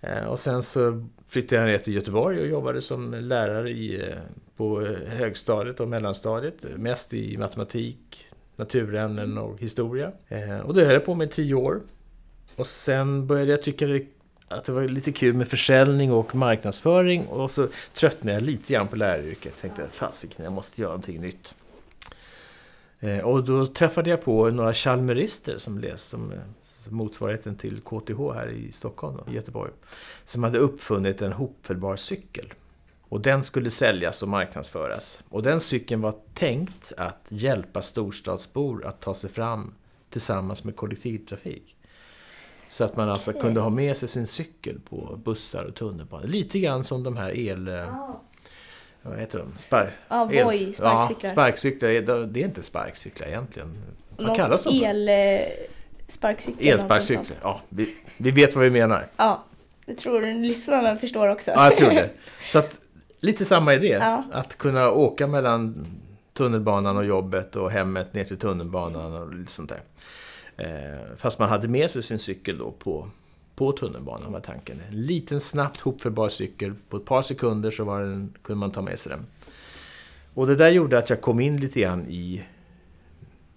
Eh, 0.00 0.24
och 0.24 0.40
sen 0.40 0.62
så 0.62 1.06
flyttade 1.26 1.60
jag 1.60 1.70
ner 1.70 1.78
till 1.78 1.94
Göteborg 1.94 2.40
och 2.40 2.46
jobbade 2.46 2.82
som 2.82 3.14
lärare 3.14 3.70
i, 3.70 4.08
eh, 4.08 4.16
på 4.56 4.80
högstadiet 5.08 5.80
och 5.80 5.88
mellanstadiet. 5.88 6.64
Mest 6.76 7.14
i 7.14 7.36
matematik, 7.36 8.26
naturämnen 8.56 9.38
och 9.38 9.60
historia. 9.60 10.12
Eh, 10.28 10.58
och 10.58 10.74
det 10.74 10.84
höll 10.84 10.94
jag 10.94 11.04
på 11.04 11.14
med 11.14 11.28
i 11.28 11.30
tio 11.30 11.54
år. 11.54 11.80
Och 12.56 12.66
sen 12.66 13.26
började 13.26 13.50
jag 13.50 13.62
tycka 13.62 13.86
det 13.86 14.13
att 14.48 14.64
det 14.64 14.72
var 14.72 14.82
lite 14.82 15.12
kul 15.12 15.34
med 15.34 15.48
försäljning 15.48 16.12
och 16.12 16.34
marknadsföring 16.34 17.26
och 17.26 17.50
så 17.50 17.68
tröttnade 17.94 18.34
jag 18.34 18.42
lite 18.42 18.72
grann 18.72 18.88
på 18.88 18.96
läraryrket. 18.96 19.44
Jag 19.44 19.56
tänkte 19.56 19.88
fasiken, 19.88 20.44
jag 20.44 20.52
måste 20.52 20.80
göra 20.80 20.90
någonting 20.90 21.20
nytt. 21.20 21.54
Eh, 23.00 23.18
och 23.18 23.44
då 23.44 23.66
träffade 23.66 24.10
jag 24.10 24.22
på 24.22 24.50
några 24.50 24.74
chalmerister 24.74 25.58
som 25.58 25.78
läste 25.78 26.08
som, 26.08 26.32
som 26.62 26.96
motsvarigheten 26.96 27.56
till 27.56 27.80
KTH 27.80 28.34
här 28.34 28.50
i 28.50 28.72
Stockholm, 28.72 29.18
i 29.28 29.34
Göteborg. 29.34 29.72
Som 30.24 30.42
hade 30.44 30.58
uppfunnit 30.58 31.22
en 31.22 31.32
hopfällbar 31.32 31.96
cykel. 31.96 32.54
Och 33.08 33.20
den 33.20 33.42
skulle 33.42 33.70
säljas 33.70 34.22
och 34.22 34.28
marknadsföras. 34.28 35.22
Och 35.28 35.42
den 35.42 35.60
cykeln 35.60 36.00
var 36.00 36.14
tänkt 36.34 36.92
att 36.96 37.26
hjälpa 37.28 37.82
storstadsbor 37.82 38.86
att 38.86 39.00
ta 39.00 39.14
sig 39.14 39.30
fram 39.30 39.74
tillsammans 40.10 40.64
med 40.64 40.76
kollektivtrafik. 40.76 41.76
Så 42.74 42.84
att 42.84 42.96
man 42.96 43.08
alltså 43.08 43.30
okay. 43.30 43.42
kunde 43.42 43.60
ha 43.60 43.70
med 43.70 43.96
sig 43.96 44.08
sin 44.08 44.26
cykel 44.26 44.80
på 44.80 45.20
bussar 45.24 45.64
och 45.64 45.74
tunnelbanor. 45.74 46.26
Lite 46.26 46.58
grann 46.58 46.84
som 46.84 47.02
de 47.02 47.16
här 47.16 47.36
el... 47.38 47.68
Oh. 47.68 48.16
vad 49.02 49.18
heter 49.18 49.38
de? 49.38 49.58
Spark, 49.58 49.92
Ja, 50.08 50.28
els- 50.30 50.44
Voi, 50.44 50.74
sparkcyklar. 50.74 51.30
Ja, 51.30 51.32
sparkcyklar, 51.32 52.26
det 52.26 52.40
är 52.40 52.44
inte 52.44 52.62
sparkcyklar 52.62 53.26
egentligen. 53.28 53.82
Vad 54.16 54.26
Någon 54.26 54.36
kallas 54.36 54.64
de? 54.64 54.84
El... 54.84 55.08
eh, 55.08 55.14
Elsparkcyklar. 56.58 57.36
Ja, 57.42 57.60
vi, 57.68 57.96
vi 58.16 58.30
vet 58.30 58.54
vad 58.54 58.64
vi 58.64 58.70
menar. 58.70 59.06
Ja, 59.16 59.44
det 59.86 59.94
tror 59.94 60.42
lyssnarna 60.42 60.96
förstår 60.96 61.28
också. 61.28 61.50
Ja, 61.50 61.64
jag 61.64 61.76
tror 61.76 61.90
det. 61.90 62.10
Så 62.52 62.58
att, 62.58 62.78
lite 63.20 63.44
samma 63.44 63.74
idé. 63.74 63.98
Ja. 64.00 64.24
Att 64.32 64.58
kunna 64.58 64.90
åka 64.90 65.26
mellan 65.26 65.86
tunnelbanan 66.32 66.96
och 66.96 67.04
jobbet 67.04 67.56
och 67.56 67.70
hemmet 67.70 68.14
ner 68.14 68.24
till 68.24 68.38
tunnelbanan 68.38 69.14
och 69.14 69.34
lite 69.34 69.52
sånt 69.52 69.70
där. 69.70 69.80
Eh, 70.56 71.16
fast 71.16 71.38
man 71.38 71.48
hade 71.48 71.68
med 71.68 71.90
sig 71.90 72.02
sin 72.02 72.18
cykel 72.18 72.58
då 72.58 72.70
på, 72.70 73.08
på 73.54 73.72
tunnelbanan 73.72 74.32
var 74.32 74.40
tanken. 74.40 74.80
En 74.88 75.06
liten 75.06 75.40
snabbt 75.40 75.80
hopförbar 75.80 76.28
cykel. 76.28 76.74
På 76.88 76.96
ett 76.96 77.04
par 77.04 77.22
sekunder 77.22 77.70
så 77.70 77.84
var 77.84 78.00
den, 78.00 78.34
kunde 78.42 78.60
man 78.60 78.70
ta 78.70 78.82
med 78.82 78.98
sig 78.98 79.10
den. 79.10 79.26
Och 80.34 80.46
det 80.46 80.56
där 80.56 80.70
gjorde 80.70 80.98
att 80.98 81.10
jag 81.10 81.20
kom 81.20 81.40
in 81.40 81.56
lite 81.56 81.80
grann 81.80 82.06
i 82.08 82.42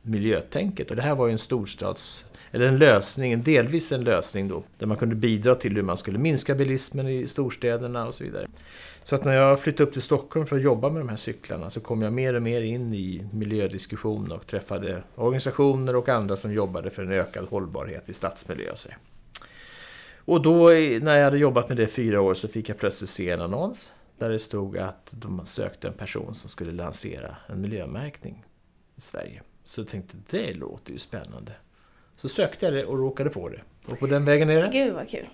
miljötänket. 0.02 0.90
Och 0.90 0.96
det 0.96 1.02
här 1.02 1.16
var 1.16 1.28
ju 1.28 1.32
en 1.32 1.40
storstads... 1.40 2.26
Eller 2.52 2.68
en 2.68 2.78
lösning, 2.78 3.34
en 3.34 3.44
delvis 3.44 3.92
en 3.92 4.04
lösning 4.04 4.48
då. 4.48 4.64
Där 4.78 4.88
man 4.88 4.98
kunde 4.98 5.16
bidra 5.16 5.56
till 5.56 5.76
hur 5.76 5.82
man 5.82 5.98
skulle 5.98 6.18
minska 6.18 6.56
bilismen 6.56 7.08
i 7.08 7.28
storstäderna 7.28 8.08
och 8.08 8.14
så 8.14 8.24
vidare. 8.24 8.48
Så 9.08 9.16
att 9.16 9.26
när 9.26 9.34
jag 9.34 9.60
flyttade 9.60 9.84
upp 9.84 9.94
till 9.94 10.02
Stockholm 10.02 10.46
för 10.46 10.56
att 10.56 10.64
jobba 10.64 10.90
med 10.90 11.02
de 11.02 11.10
här 11.10 11.18
cyklarna 11.18 11.70
så 11.70 11.80
kom 11.80 12.02
jag 12.02 12.14
mer 12.14 12.36
och 12.36 12.42
mer 12.42 12.62
in 12.62 12.94
i 12.94 13.30
miljödiskussion 13.34 14.32
och 14.32 14.48
träffade 14.48 15.04
organisationer 15.16 15.96
och 15.96 16.10
andra 16.10 16.36
som 16.36 16.54
jobbade 16.54 16.90
för 16.90 17.04
en 17.04 17.12
ökad 17.12 17.48
hållbarhet 17.48 18.10
i 18.10 18.14
stadsmiljö 18.14 18.72
och 18.72 18.78
Och 20.16 20.42
då 20.42 20.70
när 21.02 21.18
jag 21.18 21.24
hade 21.24 21.38
jobbat 21.38 21.68
med 21.68 21.78
det 21.78 21.84
i 21.84 21.88
fyra 21.88 22.22
år 22.22 22.34
så 22.34 22.48
fick 22.48 22.70
jag 22.70 22.78
plötsligt 22.78 23.10
se 23.10 23.30
en 23.30 23.42
annons 23.42 23.94
där 24.18 24.30
det 24.30 24.40
stod 24.40 24.78
att 24.78 25.10
de 25.12 25.46
sökte 25.46 25.88
en 25.88 25.94
person 25.94 26.36
som 26.36 26.50
skulle 26.50 26.72
lansera 26.72 27.38
en 27.50 27.62
miljömärkning 27.62 28.46
i 28.96 29.02
Sverige. 29.02 29.42
Så 29.64 29.82
jag 29.82 29.88
tänkte, 29.88 30.18
det 30.30 30.54
låter 30.54 30.92
ju 30.92 31.00
spännande. 31.00 31.52
Så 32.16 32.30
sökte 32.30 32.66
jag 32.66 32.74
det 32.74 32.86
och 32.86 32.98
råkade 32.98 33.30
få 33.30 33.50
det. 33.50 33.62
Och 33.86 34.00
på 34.00 34.08
den 34.08 34.26
vägen 34.26 34.50
är 34.50 34.62
det. 34.62 34.70
Gud 34.74 34.94
vad 34.94 35.10
kul. 35.10 35.28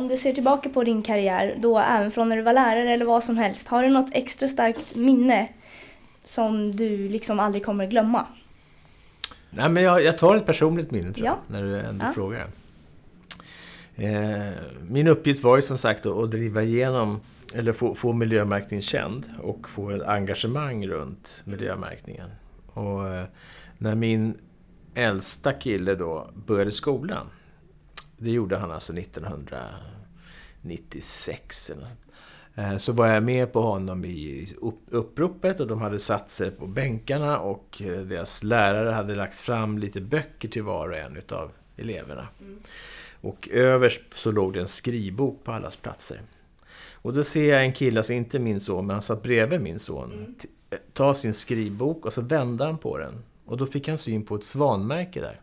Om 0.00 0.08
du 0.08 0.16
ser 0.16 0.32
tillbaka 0.32 0.68
på 0.68 0.84
din 0.84 1.02
karriär, 1.02 1.54
då 1.58 1.78
även 1.78 2.10
från 2.10 2.28
när 2.28 2.36
du 2.36 2.42
var 2.42 2.52
lärare 2.52 2.92
eller 2.92 3.04
vad 3.04 3.24
som 3.24 3.36
helst, 3.36 3.68
har 3.68 3.82
du 3.82 3.88
något 3.90 4.08
extra 4.12 4.48
starkt 4.48 4.96
minne 4.96 5.48
som 6.22 6.76
du 6.76 7.08
liksom 7.08 7.40
aldrig 7.40 7.64
kommer 7.64 7.86
glömma? 7.86 8.26
Nej, 9.50 9.68
men 9.68 9.82
jag, 9.82 10.02
jag 10.04 10.18
tar 10.18 10.36
ett 10.36 10.46
personligt 10.46 10.90
minne 10.90 11.12
tror 11.12 11.26
Ja. 11.26 11.38
jag, 11.48 11.54
när 11.54 11.62
du 11.66 11.80
ändå 11.80 12.04
Ja. 12.06 12.12
frågar. 12.12 12.46
Eh, 13.96 14.52
min 14.88 15.08
uppgift 15.08 15.42
var 15.44 15.56
ju 15.56 15.62
som 15.62 15.78
sagt 15.78 16.06
att, 16.06 16.12
att 16.16 16.30
driva 16.30 16.62
igenom, 16.62 17.20
eller 17.54 17.72
få, 17.72 17.94
få 17.94 18.12
miljömärkningen 18.12 18.82
känd 18.82 19.30
och 19.42 19.68
få 19.68 19.90
ett 19.90 20.02
engagemang 20.02 20.86
runt 20.86 21.40
miljömärkningen. 21.44 22.30
Och 22.72 23.08
eh, 23.08 23.24
när 23.78 23.94
min 23.94 24.34
äldsta 24.94 25.52
kille 25.52 25.94
då 25.94 26.30
började 26.46 26.72
skolan, 26.72 27.26
det 28.20 28.30
gjorde 28.30 28.56
han 28.56 28.70
alltså 28.70 28.92
1996 28.92 31.70
eller 31.70 31.80
något. 31.80 31.96
Eh, 32.54 32.76
Så 32.76 32.92
var 32.92 33.06
jag 33.06 33.22
med 33.22 33.52
på 33.52 33.62
honom 33.62 34.04
i 34.04 34.48
upp- 34.60 34.86
uppropet 34.90 35.60
och 35.60 35.66
de 35.66 35.80
hade 35.80 36.00
satt 36.00 36.30
sig 36.30 36.50
på 36.50 36.66
bänkarna 36.66 37.38
och 37.38 37.82
eh, 37.82 38.00
deras 38.00 38.42
lärare 38.42 38.90
hade 38.90 39.14
lagt 39.14 39.40
fram 39.40 39.78
lite 39.78 40.00
böcker 40.00 40.48
till 40.48 40.62
var 40.62 40.88
och 40.88 40.96
en 40.96 41.16
utav 41.16 41.50
eleverna. 41.76 42.28
Och 43.22 43.48
överst 43.52 44.00
så 44.14 44.30
låg 44.30 44.52
det 44.52 44.60
en 44.60 44.68
skrivbok 44.68 45.44
på 45.44 45.52
allas 45.52 45.76
platser. 45.76 46.20
Och 47.02 47.14
då 47.14 47.24
ser 47.24 47.50
jag 47.52 47.64
en 47.64 47.72
kille, 47.72 48.00
alltså 48.00 48.12
inte 48.12 48.38
min 48.38 48.60
son, 48.60 48.86
men 48.86 48.94
han 48.94 49.02
satt 49.02 49.22
bredvid 49.22 49.60
min 49.60 49.78
son, 49.78 50.34
t- 50.42 50.48
eh, 50.70 50.78
ta 50.92 51.14
sin 51.14 51.34
skrivbok 51.34 52.06
och 52.06 52.12
så 52.12 52.22
vände 52.22 52.64
han 52.64 52.78
på 52.78 52.96
den. 52.98 53.14
Och 53.44 53.56
då 53.56 53.66
fick 53.66 53.88
han 53.88 53.98
syn 53.98 54.24
på 54.24 54.34
ett 54.34 54.44
svanmärke 54.44 55.20
där. 55.20 55.40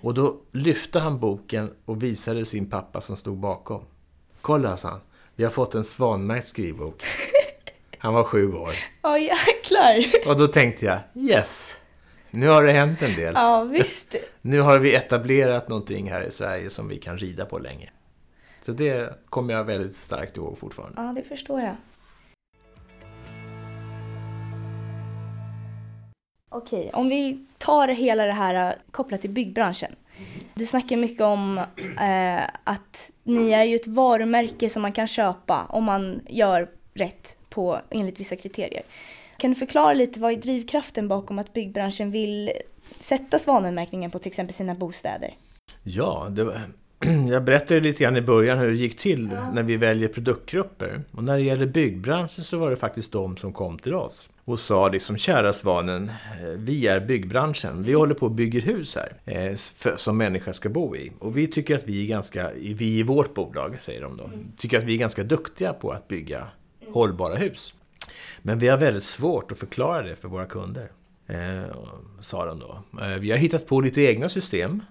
Och 0.00 0.14
då 0.14 0.36
lyfte 0.52 0.98
han 0.98 1.20
boken 1.20 1.70
och 1.84 2.02
visade 2.02 2.44
sin 2.44 2.70
pappa 2.70 3.00
som 3.00 3.16
stod 3.16 3.38
bakom. 3.38 3.84
Kolla, 4.40 4.76
sa 4.76 4.88
han. 4.88 5.00
Vi 5.34 5.44
har 5.44 5.50
fått 5.50 5.74
en 5.74 5.84
svanmärkt 5.84 6.46
skrivbok. 6.46 7.02
Han 7.98 8.14
var 8.14 8.24
sju 8.24 8.52
år. 8.52 8.70
Ja, 9.02 9.18
jäklar! 9.18 10.28
Och 10.30 10.38
då 10.38 10.46
tänkte 10.48 10.86
jag, 10.86 10.98
yes! 11.14 11.76
Nu 12.30 12.48
har 12.48 12.62
det 12.62 12.72
hänt 12.72 13.02
en 13.02 13.14
del. 13.14 13.34
Ja, 13.36 13.64
visst. 13.64 14.14
Nu 14.42 14.60
har 14.60 14.78
vi 14.78 14.94
etablerat 14.94 15.68
någonting 15.68 16.10
här 16.10 16.22
i 16.22 16.30
Sverige 16.30 16.70
som 16.70 16.88
vi 16.88 16.98
kan 16.98 17.18
rida 17.18 17.44
på 17.46 17.58
länge. 17.58 17.90
Så 18.62 18.72
det 18.72 19.24
kommer 19.28 19.54
jag 19.54 19.64
väldigt 19.64 19.96
starkt 19.96 20.36
ihåg 20.36 20.58
fortfarande. 20.58 21.02
Ja, 21.02 21.12
det 21.12 21.22
förstår 21.22 21.60
jag. 21.60 21.76
Okej, 26.48 26.90
om 26.92 27.08
vi 27.08 27.46
tar 27.58 27.88
hela 27.88 28.24
det 28.24 28.32
här 28.32 28.70
eh, 28.70 28.74
kopplat 28.90 29.20
till 29.20 29.30
byggbranschen. 29.30 29.96
Du 30.54 30.66
snackar 30.66 30.96
mycket 30.96 31.20
om 31.20 31.58
eh, 32.00 32.44
att 32.64 33.10
ni 33.22 33.50
är 33.50 33.64
ju 33.64 33.76
ett 33.76 33.86
varumärke 33.86 34.68
som 34.68 34.82
man 34.82 34.92
kan 34.92 35.06
köpa 35.06 35.64
om 35.64 35.84
man 35.84 36.20
gör 36.28 36.70
rätt 36.94 37.36
på 37.48 37.80
enligt 37.90 38.20
vissa 38.20 38.36
kriterier. 38.36 38.82
Kan 39.36 39.50
du 39.50 39.54
förklara 39.54 39.92
lite 39.92 40.20
vad 40.20 40.32
är 40.32 40.36
drivkraften 40.36 41.08
bakom 41.08 41.38
att 41.38 41.52
byggbranschen 41.52 42.10
vill 42.10 42.52
sätta 42.98 43.38
svanenmärkningen 43.38 44.10
på 44.10 44.18
till 44.18 44.28
exempel 44.28 44.54
sina 44.54 44.74
bostäder? 44.74 45.34
Ja, 45.82 46.26
det 46.30 46.44
var, 46.44 46.60
jag 47.30 47.44
berättade 47.44 47.74
ju 47.74 47.80
lite 47.80 48.04
grann 48.04 48.16
i 48.16 48.20
början 48.20 48.58
hur 48.58 48.70
det 48.70 48.76
gick 48.76 48.98
till 48.98 49.28
när 49.52 49.62
vi 49.62 49.76
väljer 49.76 50.08
produktgrupper. 50.08 51.02
Och 51.12 51.24
när 51.24 51.36
det 51.36 51.42
gäller 51.42 51.66
byggbranschen 51.66 52.44
så 52.44 52.58
var 52.58 52.70
det 52.70 52.76
faktiskt 52.76 53.12
de 53.12 53.36
som 53.36 53.52
kom 53.52 53.78
till 53.78 53.94
oss 53.94 54.28
och 54.44 54.60
sa 54.60 54.88
liksom, 54.88 55.16
kära 55.16 55.52
Svanen, 55.52 56.08
eh, 56.42 56.48
vi 56.56 56.86
är 56.86 57.00
byggbranschen. 57.00 57.82
Vi 57.82 57.92
håller 57.92 58.14
på 58.14 58.26
och 58.26 58.32
bygger 58.32 58.60
hus 58.60 58.96
här 58.96 59.12
eh, 59.24 59.56
för, 59.56 59.96
som 59.96 60.16
människor 60.16 60.52
ska 60.52 60.68
bo 60.68 60.96
i. 60.96 61.12
Och 61.18 61.36
vi 61.36 61.46
tycker 61.46 61.76
att 61.76 61.88
vi 61.88 62.02
är 62.02 62.06
ganska, 62.06 62.50
vi 62.54 62.98
i 62.98 63.02
vårt 63.02 63.34
bolag, 63.34 63.76
säger 63.80 64.02
de 64.02 64.16
då, 64.16 64.30
tycker 64.56 64.78
att 64.78 64.84
vi 64.84 64.94
är 64.94 64.98
ganska 64.98 65.22
duktiga 65.22 65.72
på 65.72 65.90
att 65.90 66.08
bygga 66.08 66.48
hållbara 66.92 67.34
hus. 67.34 67.74
Men 68.42 68.58
vi 68.58 68.68
har 68.68 68.78
väldigt 68.78 69.04
svårt 69.04 69.52
att 69.52 69.58
förklara 69.58 70.02
det 70.02 70.16
för 70.16 70.28
våra 70.28 70.46
kunder, 70.46 70.90
eh, 71.26 71.76
sa 72.20 72.46
de 72.46 72.58
då. 72.58 72.82
Eh, 73.02 73.18
vi 73.18 73.30
har 73.30 73.38
hittat 73.38 73.66
på 73.66 73.80
lite 73.80 74.02
egna 74.02 74.28
system 74.28 74.82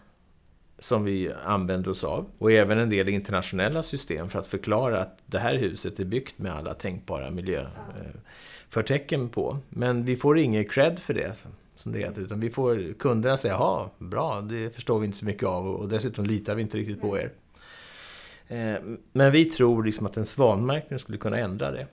som 0.79 1.03
vi 1.03 1.32
använder 1.46 1.91
oss 1.91 2.03
av. 2.03 2.25
Och 2.38 2.51
även 2.51 2.79
en 2.79 2.89
del 2.89 3.10
internationella 3.10 3.84
system 3.84 4.29
för 4.29 4.39
att 4.39 4.48
förklara 4.48 5.00
att 5.01 5.17
det 5.25 5.39
här 5.39 5.55
huset 5.55 6.00
är 6.00 6.05
byggt 6.05 6.39
med 6.39 6.51
alla 6.55 6.74
tänkbara 6.74 7.29
miljöförtecken 7.32 9.29
på. 9.29 9.58
Men 9.70 10.05
vi 10.05 10.15
får 10.15 10.38
ingen 10.39 10.65
cred 10.65 11.00
för 11.00 11.13
det, 11.13 11.38
som- 11.75 11.91
det 11.91 12.00
heter. 12.00 12.22
Utan 12.22 12.39
vi 12.39 12.50
får 12.50 12.94
kunderna 13.00 13.38
säga, 13.38 13.53
ja, 13.53 13.91
bra, 13.98 14.41
det 14.41 14.75
förstår 14.75 15.00
vi 15.00 15.05
inte 15.05 15.17
så 15.17 15.25
mycket 15.25 15.44
av 15.44 15.67
och 15.67 15.89
dessutom 15.89 16.25
litar 16.25 16.55
vi 16.55 16.62
inte 16.62 16.77
riktigt 16.77 17.01
på 17.01 17.17
er. 17.17 17.32
Eh, 18.48 18.75
Men 19.12 19.32
vi 19.32 19.46
tror 19.46 19.84
liksom 19.84 20.05
att 20.05 20.17
en 20.17 20.25
svanmärkning 20.25 21.00
skulle 21.00 21.17
kunna 21.17 21.38
ändra 21.39 21.72
det. 21.72 21.88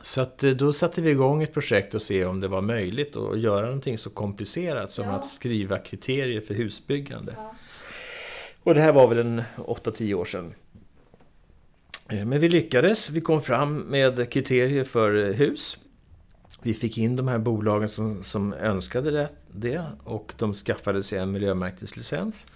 Så 0.00 0.20
att 0.20 0.44
eh, 0.44 0.50
då 0.50 0.72
satte 0.72 1.02
vi 1.02 1.10
igång 1.10 1.42
ett 1.42 1.54
projekt 1.54 1.94
och 1.94 2.02
se 2.02 2.24
om 2.24 2.40
det 2.40 2.48
var 2.48 2.60
möjligt 2.62 3.16
att 3.16 3.38
göra 3.40 3.66
någonting 3.66 3.98
så 3.98 4.10
komplicerat 4.10 4.92
som 4.92 5.08
att 5.08 5.26
skriva 5.26 5.78
kriterier 5.78 6.40
för 6.40 6.54
husbyggande. 6.54 7.34
Och 8.64 8.74
det 8.74 8.80
här 8.80 8.92
var 8.92 9.06
väl 9.06 9.18
en 9.18 9.42
8-10 9.56 10.14
år 10.14 10.24
sedan. 10.24 10.54
Eh, 12.08 12.24
Men 12.24 12.40
vi 12.40 12.48
lyckades. 12.48 13.10
Vi 13.10 13.20
kom 13.20 13.42
fram 13.42 13.78
med 13.78 14.30
kriterier 14.32 14.84
för 14.84 15.32
hus. 15.32 15.78
Vi 16.62 16.74
fick 16.74 16.98
in 16.98 17.16
de 17.16 17.28
här 17.28 17.38
bolagen 17.38 17.88
som, 17.88 18.22
som 18.22 18.52
önskade 18.52 19.10
det, 19.10 19.28
det 19.52 19.82
och 20.04 20.34
de 20.38 20.54
skaffade 20.54 21.02
sig 21.02 21.18
en 21.18 21.32
miljömärkeslicens. 21.32 22.46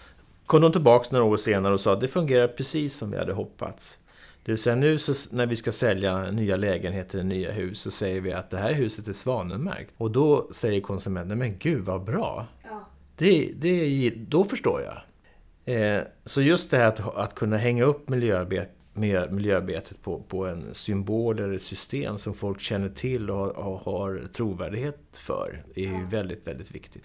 Kom 0.46 0.62
de 0.62 0.72
tillbaka 0.72 1.08
några 1.10 1.24
år 1.24 1.36
senare 1.36 1.74
och 1.74 1.80
sa 1.80 1.92
att 1.92 2.00
det 2.00 2.08
fungerar 2.08 2.48
precis 2.48 2.94
som 2.94 3.10
vi 3.10 3.18
hade 3.18 3.32
hoppats. 3.32 3.98
Det 4.44 4.52
vill 4.52 4.58
säga 4.58 4.76
nu 4.76 4.98
så, 4.98 5.36
när 5.36 5.46
vi 5.46 5.56
ska 5.56 5.72
sälja 5.72 6.30
nya 6.30 6.56
lägenheter, 6.56 7.22
nya 7.22 7.52
hus, 7.52 7.80
så 7.80 7.90
säger 7.90 8.20
vi 8.20 8.32
att 8.32 8.50
det 8.50 8.58
här 8.58 8.72
huset 8.72 9.08
är 9.08 9.12
svanenmärkt. 9.12 9.90
Och 9.96 10.10
då 10.10 10.48
säger 10.52 10.80
konsumenten, 10.80 11.38
men 11.38 11.58
gud 11.58 11.84
vad 11.84 12.04
bra! 12.04 12.46
Det, 13.16 13.52
det, 13.56 14.10
då 14.10 14.44
förstår 14.44 14.82
jag. 14.82 15.02
Eh, 15.72 16.02
så 16.24 16.42
just 16.42 16.70
det 16.70 16.76
här 16.76 16.86
att, 16.86 17.16
att 17.16 17.34
kunna 17.34 17.56
hänga 17.56 17.84
upp 17.84 18.08
miljöarbet, 18.08 18.68
miljöarbetet 19.30 20.02
på, 20.02 20.20
på 20.22 20.46
en 20.46 20.74
symbol 20.74 21.38
eller 21.38 21.52
ett 21.54 21.62
system 21.62 22.18
som 22.18 22.34
folk 22.34 22.60
känner 22.60 22.88
till 22.88 23.30
och, 23.30 23.64
har- 23.64 23.78
har 23.78 24.28
trovärdighet 24.32 24.98
för 25.12 25.62
är 25.74 25.82
ju 25.82 26.06
väldigt, 26.06 26.46
väldigt 26.46 26.70
viktigt. 26.70 27.02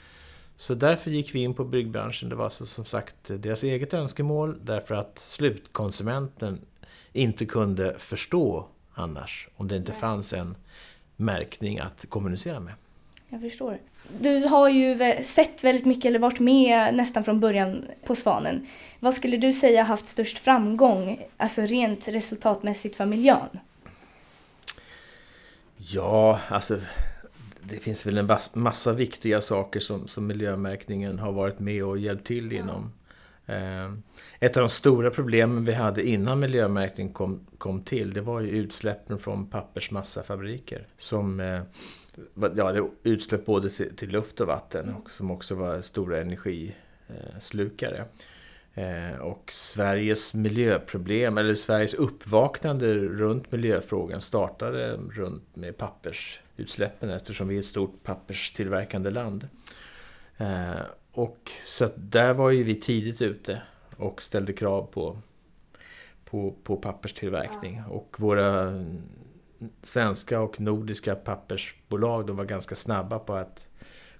Så 0.56 0.74
därför 0.76 1.12
gick 1.12 1.36
vi 1.36 1.40
in 1.40 1.54
på 1.54 1.66
byggbranschen. 1.66 2.30
Det 2.30 2.36
var 2.36 2.50
så, 2.50 2.66
som 2.66 2.86
sagt 2.86 3.16
deras 3.28 3.64
eget 3.64 3.94
önskemål 3.94 4.60
därför 4.64 4.96
att 4.96 5.20
slutkonsumenten 5.20 6.62
inte 7.14 7.46
kunde 7.46 7.96
förstå 8.00 8.68
annars 8.94 9.48
om 9.56 9.68
det 9.68 9.76
inte 9.78 9.92
fanns 9.92 10.34
en 10.34 10.56
märkning 11.16 11.80
att 11.80 12.06
kommunicera 12.10 12.60
med. 12.60 12.74
Jag 13.34 13.42
förstår. 13.42 13.78
Du 14.20 14.46
har 14.46 14.70
ju 14.70 15.24
sett 15.24 15.64
väldigt 15.64 15.86
mycket, 15.86 16.06
eller 16.06 16.20
varit 16.20 16.40
med 16.40 16.96
nästan 16.96 17.24
från 17.24 17.40
början 17.40 17.86
på 18.06 18.16
Svanen. 18.16 18.68
Vad 19.00 19.14
skulle 19.14 19.38
du 19.38 19.54
säga 19.54 19.84
haft 19.84 20.08
störst 20.08 20.38
framgång, 20.38 21.26
alltså 21.38 21.62
rent 21.62 22.08
resultatmässigt 22.08 22.96
för 22.96 23.06
miljön? 23.06 23.60
Ja, 25.78 26.40
alltså 26.48 26.80
det 27.64 27.80
finns 27.80 28.06
väl 28.06 28.18
en 28.18 28.38
massa 28.54 28.92
viktiga 28.94 29.42
saker 29.42 29.80
som, 29.80 30.08
som 30.08 30.28
miljömärkningen 30.28 31.20
har 31.20 31.32
varit 31.32 31.60
med 31.60 31.84
och 31.84 31.98
hjälpt 31.98 32.28
till 32.28 32.54
inom. 32.54 32.92
Eh, 33.46 33.94
Ett 34.40 34.58
av 34.58 34.64
de 34.64 34.70
stora 34.70 35.12
problemen 35.12 35.66
vi 35.66 35.74
hade 35.74 36.04
innan 36.08 36.40
miljömärkning 36.40 37.14
kom, 37.14 37.48
kom 37.58 37.82
till, 37.82 38.14
det 38.14 38.22
var 38.22 38.42
ju 38.42 38.50
utsläppen 38.50 39.20
från 39.20 39.48
pappersmassafabriker. 39.50 40.88
Som, 40.98 41.40
eh, 41.40 41.62
ja, 42.56 42.72
det 42.72 42.90
utsläpp 43.04 43.46
både 43.46 43.70
till, 43.70 43.96
till 43.96 44.10
luft 44.10 44.42
och 44.42 44.48
vatten 44.48 44.94
och 44.94 45.12
som 45.12 45.32
också 45.32 45.56
var 45.56 45.82
stora 45.82 46.22
energislukare. 46.22 48.06
Eh, 48.74 49.16
Och 49.22 49.52
Sveriges 49.52 50.34
miljöproblem, 50.34 51.38
eller 51.38 51.56
Sveriges 51.56 51.94
uppvaknande 51.94 52.94
runt 52.94 53.52
miljöfrågan 53.52 54.22
startade 54.22 54.98
runt 55.12 55.56
med 55.56 55.78
pappersutsläppen 55.78 57.10
eftersom 57.10 57.48
vi 57.48 57.56
är 57.56 57.60
ett 57.60 57.66
stort 57.66 58.04
papperstillverkande 58.04 59.10
land. 59.10 59.48
Eh, 60.38 60.82
Och 61.12 61.52
så 61.66 61.86
att 61.86 61.94
där 61.96 62.34
var 62.34 62.50
ju 62.50 62.64
vi 62.64 62.76
tidigt 62.76 63.22
ute 63.22 63.62
och 63.98 64.22
ställde 64.22 64.54
krav 64.54 64.86
på, 64.92 65.18
på, 66.26 66.56
på 66.64 66.76
papperstillverkning. 66.76 67.84
Och 67.90 68.16
våra 68.20 68.74
svenska 69.84 70.42
och 70.42 70.60
nordiska 70.60 71.16
pappersbolag 71.16 72.28
de 72.28 72.36
var 72.36 72.46
ganska 72.46 72.76
snabba 72.76 73.20
på 73.20 73.34
att 73.34 73.68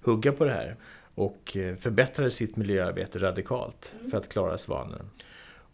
hugga 0.02 0.32
på 0.32 0.44
det 0.44 0.50
här 0.50 0.76
och 1.14 1.56
eh, 1.56 1.76
förbättrade 1.76 2.30
sitt 2.30 2.56
miljöarbete 2.56 3.18
radikalt 3.18 3.94
för 4.10 4.18
att 4.18 4.28
klara 4.28 4.58
svanen. 4.58 5.10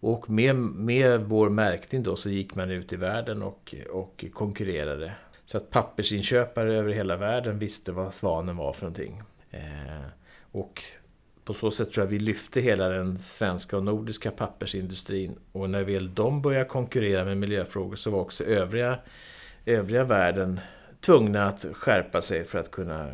Och 0.01 0.31
med, 0.31 0.57
med 0.57 1.21
vår 1.21 1.49
märkning 1.49 2.03
då 2.03 2.17
så 2.17 2.31
gick 2.31 2.55
man 2.55 2.71
ut 2.71 2.93
i 2.93 2.97
världen 2.97 3.43
och, 3.43 3.75
och 3.91 4.25
konkurrerade. 4.35 5.13
Så 5.45 5.57
att 5.57 5.71
pappersinköpare 5.71 6.77
över 6.77 6.93
hela 6.93 7.17
världen 7.17 7.59
visste 7.59 7.93
vad 7.93 8.15
svanen 8.15 8.57
var 8.57 8.73
för 8.73 8.83
någonting. 8.83 9.23
Eh, 9.51 10.07
och 10.53 10.83
på 11.45 11.55
så 11.55 11.71
sätt 11.71 11.93
tror 11.93 12.07
jag 12.07 12.11
vi 12.11 12.19
lyfte 12.19 12.61
hela 12.61 12.89
den 12.89 13.19
svenska 13.19 13.77
och 13.77 13.85
nordiska 13.85 14.31
pappersindustrin. 14.31 15.39
Och 15.53 15.71
när 15.71 15.85
väl 15.85 16.15
de 16.15 16.43
började 16.43 16.65
konkurrera 16.65 17.25
med 17.25 17.39
miljöfrågor 17.39 17.97
så 17.97 18.11
var 18.11 18.21
också 18.21 18.45
övriga, 18.45 18.99
övriga 19.71 20.05
världen 20.05 20.61
tvungna 21.01 21.47
att 21.47 21.67
skärpa 21.73 22.23
sig 22.23 22.45
för 22.45 22.59
att 22.59 22.71
kunna 22.71 23.09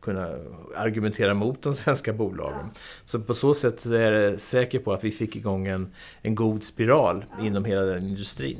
kunna 0.00 0.34
argumentera 0.76 1.34
mot 1.34 1.62
de 1.62 1.74
svenska 1.74 2.12
bolagen. 2.12 2.70
Så 3.04 3.20
på 3.20 3.34
så 3.34 3.54
sätt 3.54 3.84
är 3.84 4.12
jag 4.12 4.40
säker 4.40 4.78
på 4.78 4.92
att 4.92 5.04
vi 5.04 5.10
fick 5.10 5.36
igång 5.36 5.66
en, 5.66 5.92
en 6.22 6.34
god 6.34 6.62
spiral 6.62 7.24
inom 7.42 7.64
hela 7.64 7.80
den 7.82 8.06
industrin. 8.06 8.58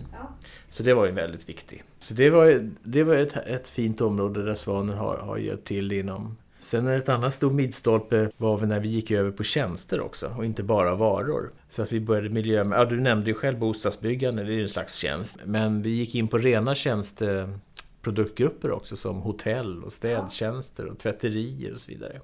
Så 0.71 0.83
det 0.83 0.95
var 0.95 1.07
ju 1.07 1.13
väldigt 1.13 1.49
viktigt. 1.49 1.83
Så 1.99 2.15
det 2.15 2.31
var, 2.31 2.71
det 2.83 3.03
var 3.03 3.15
ett, 3.15 3.37
ett 3.37 3.69
fint 3.69 4.01
område 4.01 4.45
där 4.45 4.55
Svanen 4.55 4.99
har, 4.99 5.17
har 5.17 5.37
hjälpt 5.37 5.67
till 5.67 5.93
inom. 5.93 6.37
Sen 6.61 6.87
ett 6.87 7.09
annat 7.09 7.35
stor 7.35 7.51
milstolpe 7.51 8.31
var 8.37 8.61
när 8.61 8.81
vi 8.81 8.89
gick 8.89 9.11
över 9.11 9.31
på 9.31 9.45
tjänster 9.45 10.01
också 10.01 10.35
och 10.37 10.45
inte 10.45 10.63
bara 10.63 10.95
varor. 10.95 11.53
Så 11.69 11.83
att 11.83 11.93
vi 11.93 12.01
började 12.01 12.29
miljö... 12.29 12.65
Ja, 12.71 12.85
du 12.85 13.01
nämnde 13.01 13.31
ju 13.31 13.35
själv 13.35 13.59
bostadsbyggande, 13.59 14.45
det 14.45 14.53
är 14.53 14.57
ju 14.57 14.63
en 14.63 14.69
slags 14.69 14.95
tjänst. 14.95 15.39
Men 15.45 15.83
vi 15.83 15.91
gick 15.91 16.15
in 16.15 16.29
på 16.29 16.39
rena 16.39 16.75
tjänsteproduktgrupper 16.75 18.71
också 18.71 18.97
som 18.97 19.17
hotell 19.17 19.85
och 19.85 19.93
städtjänster 19.93 20.87
och 20.87 20.99
tvätterier 20.99 21.75
och 21.75 21.81
så 21.81 21.91
vidare. 21.91 22.21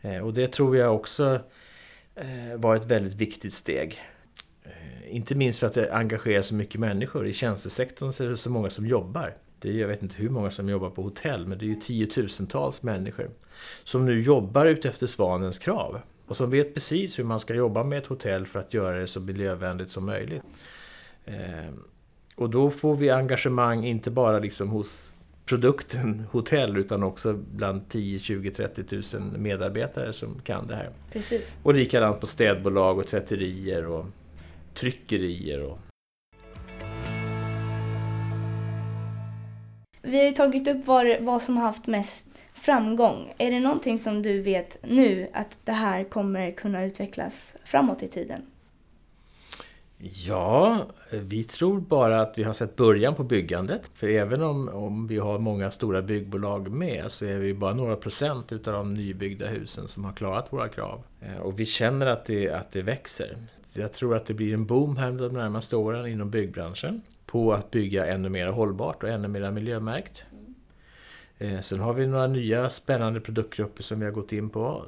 Eh, 0.00 0.18
och 0.18 0.34
det 0.34 0.52
tror 0.52 0.76
jag 0.76 0.94
också 0.94 1.40
eh, 2.14 2.56
var 2.56 2.76
ett 2.76 2.86
väldigt 2.86 3.14
viktigt 3.14 3.54
steg. 3.54 4.00
Eh, 4.62 5.16
inte 5.16 5.34
minst 5.34 5.58
för 5.58 5.66
att 5.66 5.74
det 5.74 5.94
engagerar 5.94 6.42
så 6.42 6.54
mycket 6.54 6.80
människor. 6.80 7.26
I 7.26 7.32
tjänstesektorn 7.32 8.12
så 8.12 8.24
är 8.24 8.28
det 8.28 8.36
så 8.36 8.50
många 8.50 8.70
som 8.70 8.86
jobbar. 8.86 9.34
Det 9.64 9.70
är, 9.70 9.74
jag 9.74 9.88
vet 9.88 10.02
inte 10.02 10.16
hur 10.16 10.30
många 10.30 10.50
som 10.50 10.68
jobbar 10.68 10.90
på 10.90 11.02
hotell, 11.02 11.46
men 11.46 11.58
det 11.58 11.64
är 11.64 11.68
ju 11.68 11.80
tiotusentals 11.80 12.82
människor 12.82 13.30
som 13.84 14.04
nu 14.04 14.20
jobbar 14.20 14.66
utefter 14.66 15.06
Svanens 15.06 15.58
krav. 15.58 16.00
Och 16.26 16.36
som 16.36 16.50
vet 16.50 16.74
precis 16.74 17.18
hur 17.18 17.24
man 17.24 17.40
ska 17.40 17.54
jobba 17.54 17.84
med 17.84 17.98
ett 17.98 18.06
hotell 18.06 18.46
för 18.46 18.60
att 18.60 18.74
göra 18.74 18.98
det 18.98 19.06
så 19.06 19.20
miljövänligt 19.20 19.90
som 19.90 20.06
möjligt. 20.06 20.42
Eh, 21.24 21.74
och 22.34 22.50
då 22.50 22.70
får 22.70 22.96
vi 22.96 23.10
engagemang 23.10 23.84
inte 23.84 24.10
bara 24.10 24.38
liksom 24.38 24.68
hos 24.68 25.12
produkten 25.44 26.24
hotell 26.30 26.76
utan 26.76 27.02
också 27.02 27.32
bland 27.32 27.88
10, 27.88 28.18
20, 28.18 28.50
30 28.50 28.84
tusen 28.84 29.34
medarbetare 29.38 30.12
som 30.12 30.40
kan 30.44 30.66
det 30.66 30.74
här. 30.74 30.90
Precis. 31.12 31.58
Och 31.62 31.74
likadant 31.74 32.20
på 32.20 32.26
städbolag 32.26 32.98
och 32.98 33.06
tvätterier 33.06 33.86
och 33.86 34.06
tryckerier. 34.74 35.62
Och... 35.62 35.78
Vi 40.06 40.18
har 40.18 40.24
ju 40.24 40.32
tagit 40.32 40.68
upp 40.68 40.86
vad, 40.86 41.06
vad 41.20 41.42
som 41.42 41.56
har 41.56 41.64
haft 41.64 41.86
mest 41.86 42.44
framgång. 42.54 43.34
Är 43.38 43.50
det 43.50 43.60
någonting 43.60 43.98
som 43.98 44.22
du 44.22 44.40
vet 44.40 44.78
nu 44.82 45.28
att 45.32 45.58
det 45.64 45.72
här 45.72 46.04
kommer 46.04 46.50
kunna 46.50 46.84
utvecklas 46.84 47.56
framåt 47.64 48.02
i 48.02 48.08
tiden? 48.08 48.42
Ja, 49.98 50.78
vi 51.10 51.44
tror 51.44 51.80
bara 51.80 52.20
att 52.20 52.38
vi 52.38 52.42
har 52.42 52.52
sett 52.52 52.76
början 52.76 53.14
på 53.14 53.24
byggandet. 53.24 53.90
För 53.94 54.08
även 54.08 54.42
om, 54.42 54.68
om 54.68 55.06
vi 55.06 55.18
har 55.18 55.38
många 55.38 55.70
stora 55.70 56.02
byggbolag 56.02 56.70
med 56.70 57.04
så 57.08 57.26
är 57.26 57.38
vi 57.38 57.54
bara 57.54 57.74
några 57.74 57.96
procent 57.96 58.52
utav 58.52 58.74
de 58.74 58.94
nybyggda 58.94 59.46
husen 59.46 59.88
som 59.88 60.04
har 60.04 60.12
klarat 60.12 60.52
våra 60.52 60.68
krav. 60.68 61.02
Eh, 61.20 61.36
och 61.36 61.60
vi 61.60 61.66
känner 61.66 62.06
att 62.06 62.24
det, 62.24 62.50
att 62.50 62.72
det 62.72 62.82
växer. 62.82 63.36
Jag 63.72 63.92
tror 63.92 64.16
att 64.16 64.26
det 64.26 64.34
blir 64.34 64.54
en 64.54 64.66
boom 64.66 64.96
här 64.96 65.12
de 65.12 65.28
närmaste 65.28 65.76
åren 65.76 66.06
inom 66.06 66.30
byggbranschen 66.30 67.02
på 67.34 67.52
att 67.52 67.70
bygga 67.70 68.06
ännu 68.06 68.28
mer 68.28 68.46
hållbart 68.46 69.02
och 69.02 69.08
ännu 69.08 69.28
mer 69.28 69.50
miljömärkt. 69.50 70.24
Eh, 71.38 71.60
Sen 71.60 71.80
har 71.80 71.94
vi 71.94 72.06
några 72.06 72.26
nya 72.26 72.70
spännande 72.70 73.20
produktgrupper 73.20 73.82
som 73.82 73.98
vi 73.98 74.04
har 74.04 74.12
gått 74.12 74.32
in 74.32 74.50
på. 74.50 74.84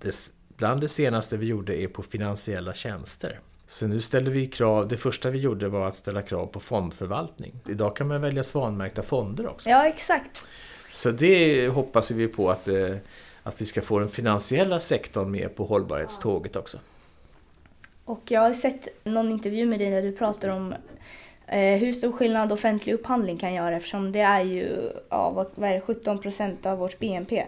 Det, 0.00 0.14
bland 0.56 0.80
det 0.80 0.88
senaste 0.88 1.36
vi 1.36 1.46
gjorde 1.46 1.82
är 1.82 1.88
på 1.88 2.02
finansiella 2.02 2.74
tjänster. 2.74 3.38
Så 3.66 3.86
nu 3.86 4.00
ställer 4.00 4.30
vi 4.30 4.46
krav, 4.46 4.88
det 4.88 4.96
första 4.96 5.30
vi 5.30 5.38
gjorde 5.38 5.68
var 5.68 5.88
att 5.88 5.96
ställa 5.96 6.22
krav 6.22 6.46
på 6.46 6.60
fondförvaltning. 6.60 7.54
Idag 7.68 7.96
kan 7.96 8.08
man 8.08 8.20
välja 8.20 8.42
svanmärkta 8.42 9.02
fonder 9.02 9.46
också. 9.46 9.68
Ja, 9.68 9.86
exakt. 9.88 10.46
Så 10.92 11.10
det 11.10 11.68
hoppas 11.68 12.10
vi 12.10 12.28
på 12.28 12.50
att, 12.50 12.68
eh, 12.68 12.96
att 13.42 13.60
vi 13.60 13.64
ska 13.64 13.82
få 13.82 13.98
den 13.98 14.08
finansiella 14.08 14.78
sektorn 14.78 15.30
med 15.30 15.56
på 15.56 15.64
hållbarhetståget 15.64 16.56
också. 16.56 16.78
Och 18.04 18.22
jag 18.24 18.40
har 18.40 18.52
sett 18.52 18.88
någon 19.04 19.30
intervju 19.30 19.66
med 19.66 19.80
dig 19.80 19.90
där 19.90 20.02
du 20.02 20.12
pratar 20.12 20.48
om 20.48 20.74
eh, 21.52 21.78
hur 21.78 21.92
stor 21.92 22.12
skillnad 22.12 22.52
offentlig 22.52 22.92
upphandling 22.92 23.38
kan 23.38 23.54
göra 23.54 23.76
eftersom 23.76 24.12
det 24.12 24.20
är 24.20 24.42
ju 24.42 24.90
ja, 25.08 25.30
vad, 25.30 25.46
vad 25.54 25.70
är 25.70 25.74
det, 25.74 25.80
17 25.80 26.18
procent 26.18 26.66
av 26.66 26.78
vårt 26.78 26.98
BNP. 26.98 27.44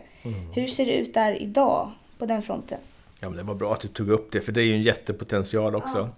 Hur 0.54 0.66
ser 0.66 0.86
det 0.86 0.96
ut 0.96 1.14
där 1.14 1.42
idag 1.42 1.90
på 2.18 2.26
den 2.26 2.42
fronten? 2.42 2.78
Ja, 3.20 3.28
men 3.28 3.36
det 3.36 3.42
var 3.42 3.54
bra 3.54 3.72
att 3.72 3.80
du 3.80 3.88
tog 3.88 4.08
upp 4.08 4.32
det, 4.32 4.40
för 4.40 4.52
det 4.52 4.60
är 4.60 4.64
ju 4.64 4.74
en 4.74 4.82
jättepotential 4.82 5.74
också. 5.74 6.08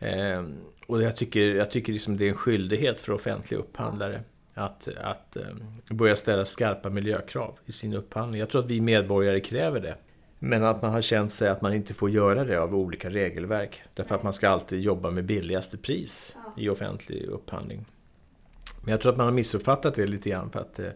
Ehm, 0.00 0.54
och 0.86 1.02
jag 1.02 1.16
tycker, 1.16 1.54
jag 1.54 1.70
tycker 1.70 1.92
liksom 1.92 2.16
det 2.16 2.24
är 2.24 2.28
en 2.28 2.34
skyldighet 2.34 3.00
för 3.00 3.12
offentliga 3.12 3.60
upphandlare 3.60 4.20
att, 4.54 4.88
att 5.02 5.36
eh, 5.36 5.42
börja 5.90 6.16
ställa 6.16 6.44
skarpa 6.44 6.90
miljökrav 6.90 7.58
i 7.66 7.72
sin 7.72 7.94
upphandling. 7.94 8.40
Jag 8.40 8.48
tror 8.48 8.60
att 8.60 8.70
vi 8.70 8.80
medborgare 8.80 9.40
kräver 9.40 9.80
det. 9.80 9.94
Men 10.38 10.64
att 10.64 10.82
man 10.82 10.90
har 10.90 11.02
känt 11.02 11.32
sig 11.32 11.48
att 11.48 11.60
man 11.60 11.74
inte 11.74 11.94
får 11.94 12.10
göra 12.10 12.44
det 12.44 12.60
av 12.60 12.74
olika 12.74 13.10
regelverk. 13.10 13.82
Därför 13.94 14.14
att 14.14 14.22
man 14.22 14.32
ska 14.32 14.48
alltid 14.48 14.80
jobba 14.80 15.10
med 15.10 15.24
billigaste 15.24 15.76
pris 15.76 16.36
i 16.58 16.68
offentlig 16.68 17.24
upphandling. 17.24 17.84
Men 18.82 18.92
jag 18.92 19.00
tror 19.00 19.12
att 19.12 19.18
man 19.18 19.26
har 19.26 19.32
missuppfattat 19.32 19.94
det 19.94 20.06
lite 20.06 20.30
grann 20.30 20.50
för 20.50 20.60
att 20.60 20.78
eh, 20.78 20.90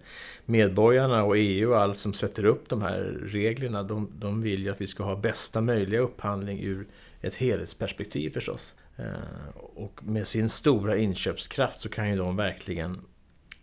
medborgarna 0.44 1.24
och 1.24 1.36
EU 1.38 1.70
och 1.70 1.80
allt 1.80 1.98
som 1.98 2.12
sätter 2.12 2.44
upp 2.44 2.68
de 2.68 2.82
här 2.82 3.00
reglerna, 3.22 3.82
de, 3.82 4.10
de 4.18 4.42
vill 4.42 4.62
ju 4.62 4.70
att 4.70 4.80
vi 4.80 4.86
ska 4.86 5.04
ha 5.04 5.16
bästa 5.16 5.60
möjliga 5.60 6.00
upphandling 6.00 6.60
ur 6.62 6.86
ett 7.20 7.34
helhetsperspektiv 7.34 8.30
förstås. 8.30 8.74
Eh, 8.96 9.56
och 9.56 10.04
med 10.04 10.26
sin 10.26 10.48
stora 10.48 10.96
inköpskraft 10.96 11.80
så 11.80 11.88
kan 11.88 12.10
ju 12.10 12.16
de 12.16 12.36
verkligen 12.36 13.00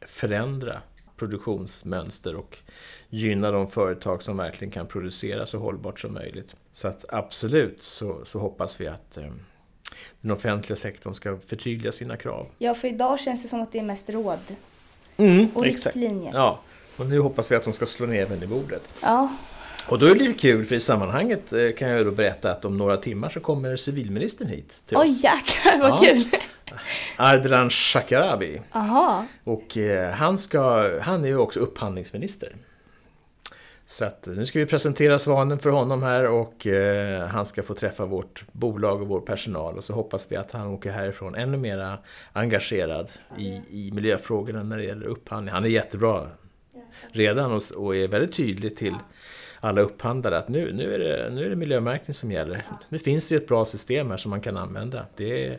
förändra 0.02 0.82
produktionsmönster 1.18 2.36
och 2.36 2.58
gynna 3.10 3.52
de 3.52 3.70
företag 3.70 4.24
som 4.24 4.38
verkligen 4.38 4.72
kan 4.72 4.88
producera 4.88 5.46
så 5.46 5.58
hållbart 5.58 6.00
som 6.00 6.14
möjligt. 6.14 6.56
Så 6.72 6.88
att 6.88 7.06
absolut 7.10 7.84
så, 7.84 8.26
så 8.26 8.40
hoppas 8.40 8.82
vi 8.82 8.88
att 8.88 9.18
eh, 9.18 9.32
den 10.21 10.32
offentliga 10.32 10.78
sektorn 10.78 11.13
ska 11.13 11.38
förtydliga 11.47 11.91
sina 11.91 12.17
krav. 12.17 12.47
Ja, 12.58 12.73
för 12.73 12.88
idag 12.88 13.19
känns 13.19 13.43
det 13.43 13.47
som 13.49 13.62
att 13.62 13.71
det 13.71 13.80
är 13.80 13.84
mest 13.84 14.10
råd 14.10 14.39
Mm, 15.17 15.47
och 15.54 15.63
riktlinjer. 15.63 16.32
Ja, 16.34 16.60
och 16.97 17.06
nu 17.06 17.19
hoppas 17.19 17.52
vi 17.52 17.56
att 17.56 17.63
de 17.63 17.73
ska 17.73 17.86
slå 17.86 18.06
näven 18.08 18.43
i 18.43 18.47
bordet. 18.47 18.84
Ja, 19.02 19.34
Och 19.89 19.99
då 19.99 20.06
är 20.06 20.10
det 20.15 20.19
lite 20.19 20.39
kul, 20.39 20.65
för 20.65 20.75
i 20.75 20.80
sammanhanget 20.80 21.54
eh, 21.54 21.71
kan 21.78 21.89
jag 21.89 22.06
då 22.06 22.12
berätta 22.12 22.52
att 22.52 22.65
om 22.65 22.78
några 22.78 22.97
timmar 22.97 23.30
så 23.30 23.39
kommer 23.39 23.75
civilministern 23.75 24.47
hit 24.47 24.84
till 24.86 24.97
oj 24.97 25.10
oss. 25.10 25.23
jäklar 25.23 25.80
vad 25.80 25.89
Ja. 25.91 25.97
kul! 25.97 26.25
Ardalan 27.17 27.69
Shekarabi. 27.69 28.62
Aha, 28.71 29.25
Och 29.43 29.78
eh, 29.78 30.12
han, 30.13 30.38
ska, 30.38 30.91
han 31.02 31.23
är 31.23 31.28
ju 31.28 31.38
också 31.38 31.60
upphandlingsminister. 31.60 32.56
Så 33.91 34.06
att 34.06 34.28
nu 34.36 34.45
ska 34.45 34.60
vi 34.60 34.65
presentera 34.65 35.19
Svanen 35.19 35.60
för 35.60 35.69
honom 35.69 36.04
här 36.04 36.28
och 36.28 36.67
eh, 36.67 37.28
han 37.28 37.45
ska 37.45 37.63
få 37.63 37.73
träffa 37.73 38.06
vårt 38.06 38.43
bolag 38.52 39.02
och 39.02 39.08
vår 39.08 39.21
personal 39.21 39.78
och 39.78 39.84
så 39.84 39.93
hoppas 39.93 40.32
vi 40.32 40.36
att 40.36 40.52
han 40.52 40.67
åker 40.67 40.91
härifrån 40.91 41.36
ännu 41.36 41.58
mer 41.58 41.97
engagerad 42.34 43.12
i, 43.38 43.62
i 43.69 43.91
miljöfrågorna 43.93 44.63
när 44.63 44.78
det 44.78 44.84
gäller 44.84 45.06
upphandling. 45.06 45.54
Han 45.54 45.63
är 45.63 45.69
jättebra 45.69 46.30
redan 47.12 47.52
och, 47.52 47.62
och 47.78 47.95
är 47.95 48.08
väldigt 48.08 48.34
tydlig 48.34 48.78
till 48.78 48.95
alla 49.60 49.82
upphandlare 49.82 50.38
att 50.38 50.49
nu, 50.49 50.73
nu, 50.73 50.93
är 50.93 50.99
det, 50.99 51.30
nu 51.30 51.45
är 51.45 51.49
det 51.49 51.56
miljömärkning 51.56 52.13
som 52.13 52.32
gäller. 52.32 52.65
Nu 52.89 52.99
finns 52.99 53.30
det 53.30 53.36
ett 53.36 53.47
bra 53.47 53.65
system 53.65 54.10
här 54.10 54.17
som 54.17 54.30
man 54.30 54.41
kan 54.41 54.58
använda. 54.58 55.06
Det 55.15 55.47
är, 55.47 55.58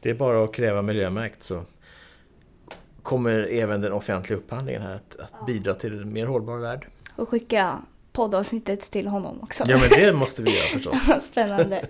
det 0.00 0.10
är 0.10 0.14
bara 0.14 0.44
att 0.44 0.54
kräva 0.54 0.82
miljömärkt 0.82 1.42
så 1.42 1.62
kommer 3.02 3.38
även 3.50 3.80
den 3.80 3.92
offentliga 3.92 4.38
upphandlingen 4.38 4.82
här 4.82 4.94
att, 4.94 5.16
att 5.20 5.46
bidra 5.46 5.74
till 5.74 6.00
en 6.00 6.12
mer 6.12 6.26
hållbar 6.26 6.58
värld. 6.58 6.86
Och 7.16 7.28
skicka 7.28 7.82
poddavsnittet 8.12 8.80
till 8.90 9.06
honom 9.06 9.40
också. 9.42 9.64
Ja, 9.66 9.78
men 9.78 10.04
det 10.04 10.12
måste 10.12 10.42
vi 10.42 10.50
göra 10.56 10.66
förstås. 10.66 11.24
Spännande. 11.30 11.86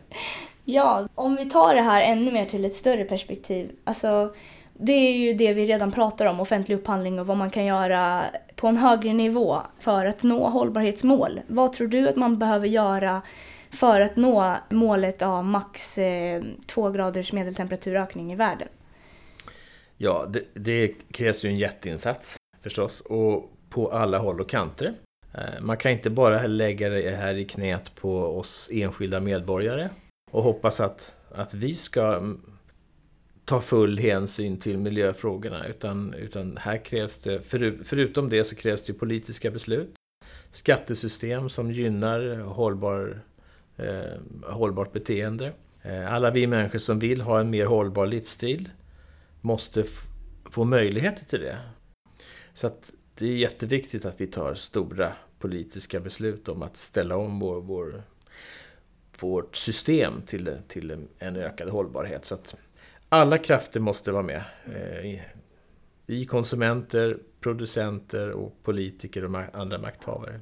Ja, 0.64 1.08
om 1.14 1.36
vi 1.36 1.50
tar 1.50 1.74
det 1.74 1.82
här 1.82 2.02
ännu 2.02 2.30
mer 2.30 2.46
till 2.46 2.64
ett 2.64 2.74
större 2.74 3.04
perspektiv. 3.04 3.70
Alltså, 3.84 4.34
det 4.72 4.92
är 4.92 5.12
ju 5.12 5.34
det 5.34 5.52
vi 5.52 5.66
redan 5.66 5.92
pratar 5.92 6.26
om, 6.26 6.40
offentlig 6.40 6.76
upphandling 6.76 7.20
och 7.20 7.26
vad 7.26 7.36
man 7.36 7.50
kan 7.50 7.64
göra 7.64 8.24
på 8.56 8.66
en 8.66 8.76
högre 8.76 9.12
nivå 9.12 9.60
för 9.78 10.06
att 10.06 10.22
nå 10.22 10.48
hållbarhetsmål. 10.48 11.40
Vad 11.46 11.72
tror 11.72 11.88
du 11.88 12.08
att 12.08 12.16
man 12.16 12.38
behöver 12.38 12.68
göra 12.68 13.22
för 13.70 14.00
att 14.00 14.16
nå 14.16 14.56
målet 14.68 15.22
av 15.22 15.44
max 15.44 15.98
eh, 15.98 16.42
två 16.66 16.90
graders 16.90 17.32
medeltemperaturökning 17.32 18.32
i 18.32 18.36
världen? 18.36 18.68
Ja, 19.96 20.26
det, 20.28 20.42
det 20.54 20.88
krävs 21.12 21.44
ju 21.44 21.48
en 21.48 21.56
jätteinsats 21.56 22.36
förstås 22.62 23.00
och 23.00 23.52
på 23.70 23.92
alla 23.92 24.18
håll 24.18 24.40
och 24.40 24.48
kanter. 24.48 24.94
Eh, 25.34 25.60
man 25.60 25.76
kan 25.76 25.92
inte 25.92 26.10
bara 26.10 26.46
lägga 26.46 26.90
det 26.90 27.16
här 27.16 27.34
i 27.34 27.44
knät 27.44 27.94
på 27.94 28.38
oss 28.38 28.68
enskilda 28.72 29.20
medborgare 29.20 29.88
och 30.30 30.42
hoppas 30.42 30.80
att, 30.80 31.12
att 31.30 31.54
vi 31.54 31.74
ska 31.74 32.16
mm, 32.16 32.40
ta 33.44 33.60
full 33.60 33.98
hänsyn 33.98 34.56
till 34.56 34.78
miljöfrågorna. 34.78 35.66
Utan, 35.66 36.14
utan 36.14 36.56
här 36.56 36.84
krävs 36.84 37.18
det, 37.18 37.40
för, 37.40 37.78
förutom 37.84 38.28
det 38.28 38.44
så 38.44 38.56
krävs 38.56 38.82
det 38.82 38.92
politiska 38.92 39.50
beslut. 39.50 39.94
Skattesystem 40.50 41.50
som 41.50 41.72
gynnar 41.72 42.36
hållbar, 42.40 43.20
eh, 43.76 44.52
hållbart 44.52 44.92
beteende. 44.92 45.52
Eh, 45.82 46.14
alla 46.14 46.30
vi 46.30 46.46
människor 46.46 46.78
som 46.78 46.98
vill 46.98 47.20
ha 47.20 47.40
en 47.40 47.50
mer 47.50 47.66
hållbar 47.66 48.06
livsstil 48.06 48.68
måste 49.40 49.84
få 50.50 50.64
möjligheter 50.64 51.24
till 51.24 51.40
det. 51.40 51.58
Så 52.54 52.66
att 52.66 52.92
det 53.22 53.28
är 53.28 53.36
jätteviktigt 53.36 54.04
att 54.04 54.20
vi 54.20 54.26
tar 54.26 54.54
stora 54.54 55.12
politiska 55.38 56.00
beslut 56.00 56.48
om 56.48 56.62
att 56.62 56.76
ställa 56.76 57.16
om 57.16 57.38
vår, 57.38 57.60
vår, 57.60 58.02
vårt 59.20 59.56
system 59.56 60.22
till, 60.26 60.56
till 60.68 61.06
en 61.18 61.36
ökad 61.36 61.68
hållbarhet. 61.68 62.24
Så 62.24 62.34
att 62.34 62.56
alla 63.08 63.38
krafter 63.38 63.80
måste 63.80 64.12
vara 64.12 64.22
med. 64.22 64.42
Eh, 64.66 65.20
vi 66.06 66.24
konsumenter, 66.24 67.18
producenter 67.40 68.30
och 68.30 68.62
politiker 68.62 69.24
och 69.24 69.40
andra 69.52 69.78
makthavare. 69.78 70.40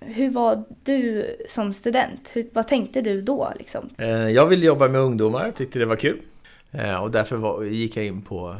Hur 0.00 0.30
var 0.30 0.64
du 0.82 1.36
som 1.48 1.72
student? 1.72 2.30
Hur, 2.34 2.48
vad 2.52 2.68
tänkte 2.68 3.00
du 3.00 3.22
då? 3.22 3.52
Liksom? 3.58 3.88
Eh, 3.98 4.28
jag 4.30 4.46
ville 4.46 4.66
jobba 4.66 4.88
med 4.88 5.00
ungdomar, 5.00 5.50
tyckte 5.50 5.78
det 5.78 5.86
var 5.86 5.96
kul. 5.96 6.20
Eh, 6.70 7.02
och 7.02 7.10
därför 7.10 7.36
var, 7.36 7.64
gick 7.64 7.96
jag 7.96 8.06
in 8.06 8.22
på, 8.22 8.56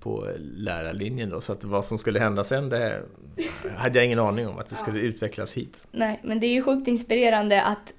på 0.00 0.28
lärarlinjen. 0.38 1.30
Då, 1.30 1.40
så 1.40 1.52
att 1.52 1.64
vad 1.64 1.84
som 1.84 1.98
skulle 1.98 2.18
hända 2.18 2.44
sen, 2.44 2.68
det 2.68 3.02
hade 3.76 3.98
jag 3.98 4.06
ingen 4.06 4.18
aning 4.18 4.48
om 4.48 4.58
att 4.58 4.68
det 4.68 4.74
skulle 4.74 5.00
utvecklas 5.00 5.56
hit. 5.56 5.86
Nej, 5.90 6.20
men 6.22 6.40
det 6.40 6.46
är 6.46 6.52
ju 6.52 6.62
sjukt 6.62 6.88
inspirerande 6.88 7.62
att 7.62 7.94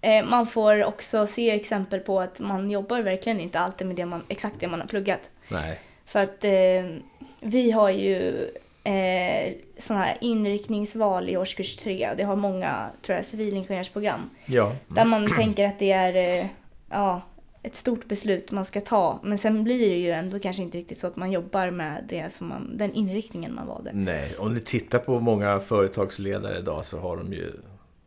Eh, 0.00 0.24
man 0.24 0.46
får 0.46 0.84
också 0.84 1.26
se 1.26 1.50
exempel 1.50 2.00
på 2.00 2.20
att 2.20 2.40
man 2.40 2.70
jobbar 2.70 3.00
verkligen 3.00 3.40
inte 3.40 3.60
alltid 3.60 3.86
med 3.86 3.96
det 3.96 4.06
man, 4.06 4.22
exakt 4.28 4.60
det 4.60 4.68
man 4.68 4.80
har 4.80 4.86
pluggat. 4.86 5.30
Nej. 5.48 5.80
För 6.06 6.18
att 6.18 6.44
eh, 6.44 7.00
vi 7.40 7.70
har 7.70 7.90
ju 7.90 8.48
eh, 8.84 9.52
sådana 9.78 10.04
här 10.04 10.16
inriktningsval 10.20 11.28
i 11.28 11.36
årskurs 11.36 11.76
tre. 11.76 12.10
Det 12.16 12.22
har 12.22 12.36
många, 12.36 12.90
tror 13.02 13.16
jag, 13.16 13.24
civilingenjörsprogram. 13.24 14.30
Ja. 14.46 14.72
Där 14.88 15.04
man 15.04 15.36
tänker 15.36 15.66
att 15.66 15.78
det 15.78 15.92
är 15.92 16.40
eh, 16.40 16.46
ja, 16.90 17.22
ett 17.62 17.74
stort 17.74 18.08
beslut 18.08 18.50
man 18.50 18.64
ska 18.64 18.80
ta. 18.80 19.20
Men 19.22 19.38
sen 19.38 19.64
blir 19.64 19.88
det 19.88 19.96
ju 19.96 20.10
ändå 20.10 20.38
kanske 20.38 20.62
inte 20.62 20.78
riktigt 20.78 20.98
så 20.98 21.06
att 21.06 21.16
man 21.16 21.32
jobbar 21.32 21.70
med 21.70 22.04
det 22.08 22.32
som 22.32 22.48
man, 22.48 22.76
den 22.76 22.92
inriktningen 22.92 23.54
man 23.54 23.66
valde. 23.66 23.90
Nej, 23.94 24.34
om 24.38 24.54
ni 24.54 24.60
tittar 24.60 24.98
på 24.98 25.20
många 25.20 25.60
företagsledare 25.60 26.58
idag 26.58 26.84
så 26.84 26.98
har 26.98 27.16
de 27.16 27.32
ju 27.32 27.52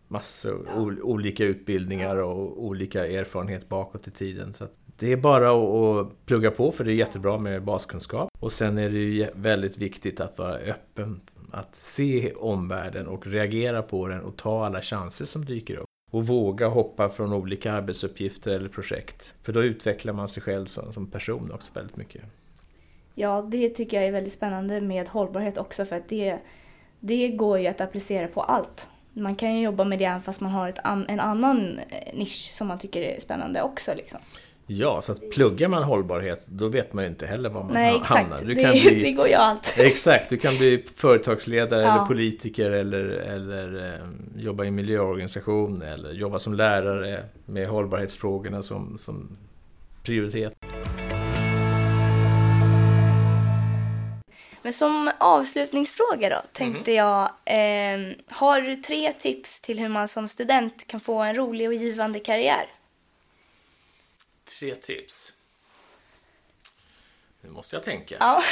massor 0.08 0.68
ja. 0.68 1.04
olika 1.04 1.46
utbildningar 1.46 2.16
och 2.16 2.63
olika 2.63 3.08
erfarenhet 3.08 3.70
bakåt 3.70 4.08
i 4.08 4.12
tiden. 4.12 4.54
Så 4.54 4.68
det 5.00 5.12
är 5.12 5.18
bara 5.18 5.52
att 5.52 6.26
plugga 6.26 6.52
på 6.52 6.72
för 6.72 6.84
det 6.84 6.92
är 6.92 6.96
jättebra 6.96 7.38
med 7.38 7.63
baskunskap. 7.63 8.30
Och 8.39 8.54
sen 8.54 8.78
är 8.78 8.89
det 8.89 8.98
ju 8.98 9.28
väldigt 9.36 9.78
viktigt 9.78 10.20
att 10.20 10.38
vara 10.38 10.56
öppen, 10.56 11.22
att 11.52 11.76
se 11.76 12.34
omvärlden 12.34 13.08
och 13.08 13.28
reagera 13.28 13.82
på 13.82 14.08
den 14.08 14.22
och 14.22 14.38
ta 14.38 14.66
alla 14.66 14.82
chanser 14.82 15.26
som 15.26 15.46
dyker 15.46 15.76
upp. 15.76 15.86
Och 16.13 16.28
våga 16.28 16.67
hoppa 16.67 17.10
från 17.10 17.34
olika 17.34 17.73
arbetsuppgifter 17.73 18.52
eller 18.52 18.69
projekt. 18.69 19.34
För 19.41 19.54
då 19.54 19.63
utvecklar 19.63 20.13
man 20.13 20.30
sig 20.30 20.43
själv 20.43 20.65
som, 20.65 20.93
som 20.93 21.08
person 21.08 21.52
också 21.52 21.73
väldigt 21.73 21.97
mycket. 21.97 22.21
Ja, 23.15 23.47
det 23.52 23.69
tycker 23.69 23.97
jag 23.97 24.06
är 24.08 24.12
väldigt 24.12 24.34
spännande 24.34 24.82
med 24.82 25.08
hållbarhet 25.08 25.58
också 25.58 25.86
för 25.86 25.95
att 25.95 26.10
det, 26.10 26.38
det 26.99 27.28
går 27.28 27.60
ju 27.60 27.67
att 27.67 27.82
applicera 27.82 28.28
på 28.28 28.41
allt 28.41 28.89
man 29.13 29.36
kan 29.36 29.56
ju 29.56 29.63
jobba 29.63 29.84
med 29.84 29.99
det 29.99 30.06
även 30.06 30.21
fast 30.21 30.41
man 30.41 30.52
har 30.52 30.73
an, 30.84 31.06
en 31.10 31.19
annan 31.19 31.80
eh, 31.89 32.15
nisch 32.17 32.49
som 32.52 32.67
man 32.67 32.80
tycker 32.80 33.02
är 33.02 33.19
spännande 33.19 33.62
också. 33.62 33.93
Liksom. 33.95 34.19
Ja, 34.67 35.02
så 35.02 35.12
att 35.12 35.30
pluggar 35.32 35.67
man 35.67 35.84
hållbarhet 35.84 36.43
då 36.45 36.67
vet 36.67 36.93
man 36.93 37.04
ju 37.04 37.10
inte 37.10 37.26
heller 37.26 37.49
var 37.49 37.63
man 37.63 37.73
Nej, 37.73 38.02
hamnar. 38.04 38.41
Du 38.41 38.54
det, 38.54 38.62
kan 38.62 38.71
bli, 38.71 39.02
det 39.04 39.12
går 39.12 39.28
ju 39.28 39.34
allt. 39.34 39.73
Exakt, 39.78 40.30
du 40.30 40.38
kan 40.38 40.58
bli 40.58 40.86
företagsledare 40.95 41.82
ja. 41.82 41.95
eller 41.95 42.06
politiker 42.06 42.71
eller, 42.71 43.06
eller 43.06 43.93
eh, 43.93 44.43
jobba 44.43 44.63
i 44.63 44.67
en 44.67 44.76
miljöorganisation 44.76 45.82
eller 45.82 46.12
jobba 46.12 46.39
som 46.39 46.54
lärare 46.54 47.23
med 47.45 47.67
hållbarhetsfrågorna 47.67 48.63
som, 48.63 48.97
som 48.97 49.38
prioritet. 50.04 50.54
Men 54.62 54.73
som 54.73 55.12
avslutningsfråga 55.17 56.30
då 56.30 56.41
tänkte 56.54 56.91
mm. 56.91 57.06
jag, 57.06 57.23
eh, 57.45 58.15
har 58.28 58.62
du 58.62 58.76
tre 58.76 59.12
tips 59.12 59.62
till 59.62 59.80
hur 59.80 59.89
man 59.89 60.08
som 60.08 60.28
student 60.28 60.88
kan 60.88 60.99
få 60.99 61.19
en 61.19 61.36
rolig 61.36 61.67
och 61.67 61.73
givande 61.73 62.19
karriär? 62.19 62.65
Tre 64.44 64.76
tips? 64.76 65.34
Nu 67.42 67.50
måste 67.50 67.76
jag 67.76 67.84
tänka. 67.84 68.18
Ja. 68.20 68.44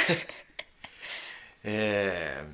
eh, 1.70 2.44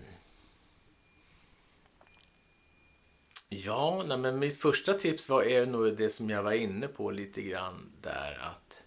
ja, 3.49 4.05
nej, 4.07 4.19
men 4.19 4.39
mitt 4.39 4.61
första 4.61 4.95
tips 4.95 5.29
var 5.29 5.43
är 5.43 5.67
nog 5.67 5.97
det 5.97 6.11
som 6.11 6.31
jag 6.31 6.43
var 6.43 6.53
inne 6.53 6.89
på 6.89 7.11
lite 7.11 7.43
grann 7.43 7.93
där 8.01 8.39
att 8.43 8.83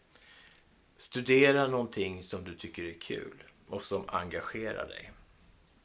studera 0.97 1.67
någonting 1.67 2.23
som 2.23 2.43
du 2.43 2.55
tycker 2.55 2.83
är 2.83 2.99
kul 2.99 3.43
och 3.67 3.83
som 3.83 4.03
engagerar 4.07 4.87
dig. 4.87 5.11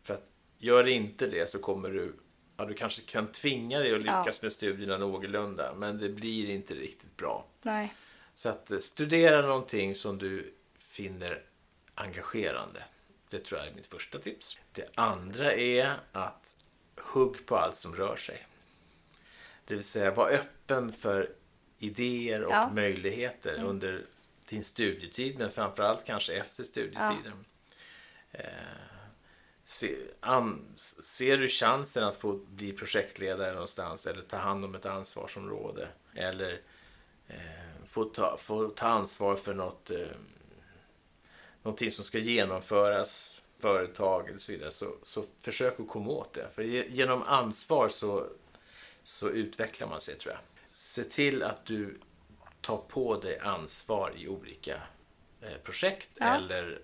För 0.03 0.15
att 0.15 0.29
gör 0.59 0.87
inte 0.89 1.27
det 1.27 1.51
så 1.51 1.59
kommer 1.59 1.91
du, 1.91 2.17
ja 2.57 2.65
du 2.65 2.75
kanske 2.75 3.03
kan 3.03 3.33
tvinga 3.33 3.79
dig 3.79 3.95
att 3.95 4.03
lyckas 4.03 4.27
ja. 4.27 4.39
med 4.43 4.53
studierna 4.53 4.99
någorlunda, 4.99 5.75
men 5.75 5.99
det 5.99 6.09
blir 6.09 6.51
inte 6.51 6.75
riktigt 6.75 7.17
bra. 7.17 7.47
Nej. 7.63 7.95
Så 8.37 8.49
att 8.49 8.70
eh, 8.70 8.79
studera 8.79 9.46
någonting 9.46 9.94
som 9.94 10.18
du 10.18 10.55
finner 10.79 11.42
engagerande. 11.94 12.85
Det 13.31 13.38
tror 13.38 13.61
jag 13.61 13.68
är 13.68 13.75
mitt 13.75 13.87
första 13.87 14.18
tips. 14.18 14.59
Det 14.72 14.88
andra 14.94 15.53
är 15.53 15.96
att 16.12 16.55
hugg 16.96 17.46
på 17.46 17.57
allt 17.57 17.77
som 17.77 17.94
rör 17.94 18.16
sig. 18.16 18.46
Det 19.64 19.75
vill 19.75 19.85
säga, 19.85 20.11
var 20.11 20.31
öppen 20.31 20.92
för 20.92 21.33
idéer 21.79 22.44
och 22.44 22.53
ja. 22.53 22.70
möjligheter 22.75 23.55
mm. 23.55 23.66
under 23.66 24.05
din 24.49 24.64
studietid, 24.64 25.38
men 25.38 25.51
framförallt 25.51 26.05
kanske 26.05 26.33
efter 26.35 26.64
studietiden. 26.64 27.44
Ja. 28.31 28.40
Eh, 28.40 28.46
se, 29.64 29.96
an, 30.20 30.75
ser 30.77 31.38
du 31.38 31.49
chansen 31.49 32.05
att 32.05 32.16
få 32.16 32.33
bli 32.33 32.72
projektledare 32.72 33.53
någonstans 33.53 34.07
eller 34.07 34.22
ta 34.22 34.37
hand 34.37 34.64
om 34.64 34.75
ett 34.75 34.87
ansvarsområde 34.87 35.88
eller 36.14 36.61
eh, 37.29 37.76
få, 37.97 38.05
ta, 38.05 38.37
få 38.37 38.69
ta 38.69 38.87
ansvar 38.87 39.37
för 39.37 39.55
något, 39.55 39.91
eh, 39.91 40.07
någonting 41.63 41.91
som 41.91 42.05
ska 42.05 42.19
genomföras, 42.19 43.43
företag 43.59 44.29
eller 44.29 44.39
så 44.39 44.53
vidare, 44.53 44.71
så, 44.71 44.95
så 45.03 45.25
försök 45.41 45.81
att 45.81 45.89
komma 45.89 46.11
åt 46.11 46.33
det. 46.33 46.49
För 46.55 46.63
genom 46.63 47.23
ansvar 47.23 47.89
så, 47.89 48.27
så 49.03 49.29
utvecklar 49.29 49.89
man 49.89 50.01
sig 50.01 50.19
tror 50.19 50.35
jag. 50.35 50.41
Se 50.71 51.05
till 51.05 51.43
att 51.43 51.65
du 51.67 51.99
tar 52.61 52.77
på 52.77 53.17
dig 53.17 53.39
ansvar 53.39 54.13
i 54.17 54.29
olika 54.29 54.83
eh, 55.41 55.57
projekt 55.63 56.09
ja. 56.15 56.37
eller 56.37 56.81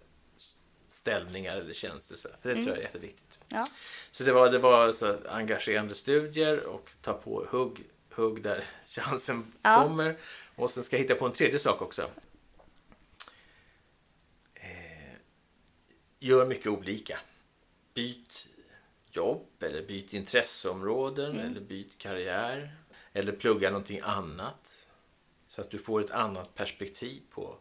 ställningar 0.88 1.58
eller 1.58 1.74
tjänster. 1.74 2.16
Så, 2.16 2.28
för 2.42 2.48
det 2.48 2.54
tror 2.54 2.68
jag 2.68 2.78
är 2.78 2.82
jätteviktigt. 2.82 3.38
Ja. 3.48 3.64
Så 4.10 4.24
det 4.24 4.32
var, 4.32 4.50
det 4.50 4.58
var 4.58 4.92
så 4.92 5.16
engagerande 5.28 5.94
studier 5.94 6.60
och 6.60 6.92
ta 7.02 7.12
på 7.12 7.46
hugg, 7.50 7.84
hugg 8.10 8.42
där 8.42 8.64
chansen 8.86 9.52
Ja. 9.62 9.82
kommer. 9.82 10.16
Och 10.56 10.70
sen 10.70 10.84
ska 10.84 10.96
jag 10.96 11.02
hitta 11.02 11.14
på 11.14 11.26
en 11.26 11.32
tredje 11.32 11.58
sak 11.58 11.82
också. 11.82 12.10
Eh, 14.54 15.16
gör 16.18 16.46
mycket 16.46 16.66
olika. 16.66 17.18
Byt 17.94 18.48
jobb 19.10 19.46
eller 19.60 19.82
byt 19.82 20.14
intresseområden 20.14 21.38
eller 21.38 21.60
byt 21.60 21.98
karriär. 21.98 22.76
Eller 23.12 23.32
plugga 23.32 23.70
någonting 23.70 24.00
annat. 24.02 24.74
Så 25.46 25.60
att 25.60 25.70
du 25.70 25.78
får 25.78 26.00
ett 26.00 26.10
annat 26.10 26.54
perspektiv 26.54 27.22
på, 27.30 27.56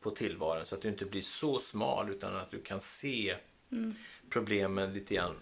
på 0.00 0.10
tillvaron. 0.10 0.66
Så 0.66 0.74
att 0.74 0.82
du 0.82 0.88
inte 0.88 1.04
blir 1.04 1.22
så 1.22 1.58
smal 1.58 2.10
utan 2.10 2.36
att 2.36 2.50
du 2.50 2.62
kan 2.62 2.80
se 2.80 3.36
problemen 4.28 4.92
lite 4.92 5.14
grann 5.14 5.36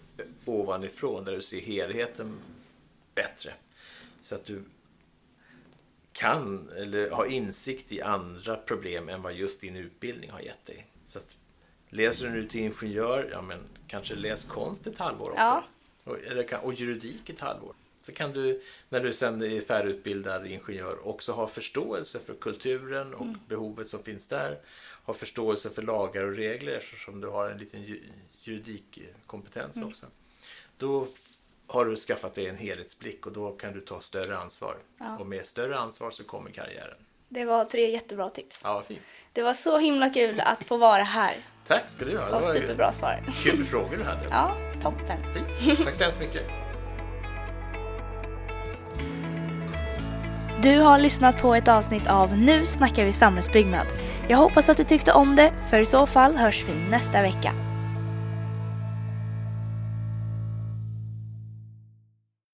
ovanifrån. 0.45 1.25
Där 1.25 1.35
du 1.35 1.41
ser 1.41 1.59
helheten 1.59 2.39
bättre. 3.15 3.53
Så 4.21 4.35
att 4.35 4.45
du 4.45 4.63
kan 6.13 6.69
eller 6.77 7.09
har 7.09 7.25
insikt 7.25 7.91
i 7.91 8.01
andra 8.01 8.55
problem 8.55 9.09
än 9.09 9.21
vad 9.21 9.33
just 9.33 9.61
din 9.61 9.75
utbildning 9.75 10.29
har 10.31 10.39
gett 10.39 10.65
dig. 10.65 10.87
Så 11.07 11.19
att, 11.19 11.35
läser 11.89 12.25
du 12.25 12.31
nu 12.31 12.47
till 12.47 12.61
ingenjör, 12.61 13.29
ja 13.31 13.41
men 13.41 13.59
kanske 13.87 14.15
läs 14.15 14.43
konst 14.43 14.87
ett 14.87 14.97
halvår 14.97 15.29
också. 15.29 15.41
Ja. 15.41 15.63
Och, 16.03 16.17
eller, 16.23 16.65
och 16.65 16.73
juridik 16.73 17.29
ett 17.29 17.39
halvår. 17.39 17.73
Så 18.01 18.11
kan 18.11 18.33
du, 18.33 18.61
när 18.89 18.99
du 18.99 19.13
sen 19.13 19.41
är 19.41 19.61
färdigutbildad 19.61 20.47
ingenjör, 20.47 21.07
också 21.07 21.31
ha 21.31 21.47
förståelse 21.47 22.19
för 22.19 22.33
kulturen 22.33 23.13
och 23.13 23.27
behovet 23.47 23.87
som 23.87 24.03
finns 24.03 24.27
där. 24.27 24.59
Ha 25.05 25.13
förståelse 25.13 25.69
för 25.69 25.81
lagar 25.81 26.25
och 26.25 26.35
regler 26.35 26.71
eftersom 26.71 27.21
du 27.21 27.27
har 27.27 27.49
en 27.49 27.57
liten 27.57 27.83
ju- 27.83 28.03
juridikkompetens 28.41 29.77
också. 29.83 30.05
Då 30.77 31.07
har 31.73 31.85
du 31.85 31.95
skaffat 31.95 32.35
dig 32.35 32.47
en 32.47 32.57
helhetsblick 32.57 33.25
och 33.25 33.31
då 33.33 33.51
kan 33.51 33.73
du 33.73 33.81
ta 33.81 33.99
större 33.99 34.37
ansvar. 34.37 34.77
Ja. 34.99 35.17
Och 35.19 35.27
med 35.27 35.45
större 35.45 35.77
ansvar 35.77 36.11
så 36.11 36.23
kommer 36.23 36.49
karriären. 36.51 36.97
Det 37.29 37.45
var 37.45 37.65
tre 37.65 37.91
jättebra 37.91 38.29
tips. 38.29 38.61
Ja, 38.63 38.83
fint. 38.87 39.01
Det 39.33 39.41
var 39.41 39.53
så 39.53 39.77
himla 39.77 40.09
kul 40.09 40.39
att 40.39 40.63
få 40.63 40.77
vara 40.77 41.03
här. 41.03 41.35
Tack 41.67 41.89
ska 41.89 42.05
du 42.05 42.17
ha. 42.17 42.25
Det 42.25 42.31
var 42.31 42.41
superbra 42.41 42.91
svar. 42.91 43.23
kul 43.43 43.65
frågor 43.65 43.97
du 43.97 44.03
hade. 44.03 44.19
Också. 44.19 44.31
Ja, 44.31 44.55
toppen. 44.81 45.17
Fint. 45.33 45.85
Tack 45.85 45.95
så 45.95 46.03
hemskt 46.03 46.19
mycket. 46.19 46.43
Du 50.63 50.79
har 50.79 50.99
lyssnat 50.99 51.41
på 51.41 51.55
ett 51.55 51.67
avsnitt 51.67 52.07
av 52.07 52.37
Nu 52.37 52.65
snackar 52.65 53.05
vi 53.05 53.13
samhällsbyggnad. 53.13 53.87
Jag 54.27 54.37
hoppas 54.37 54.69
att 54.69 54.77
du 54.77 54.83
tyckte 54.83 55.13
om 55.13 55.35
det, 55.35 55.53
för 55.69 55.79
i 55.79 55.85
så 55.85 56.07
fall 56.07 56.35
hörs 56.35 56.63
vi 56.67 56.89
nästa 56.89 57.21
vecka. 57.21 57.72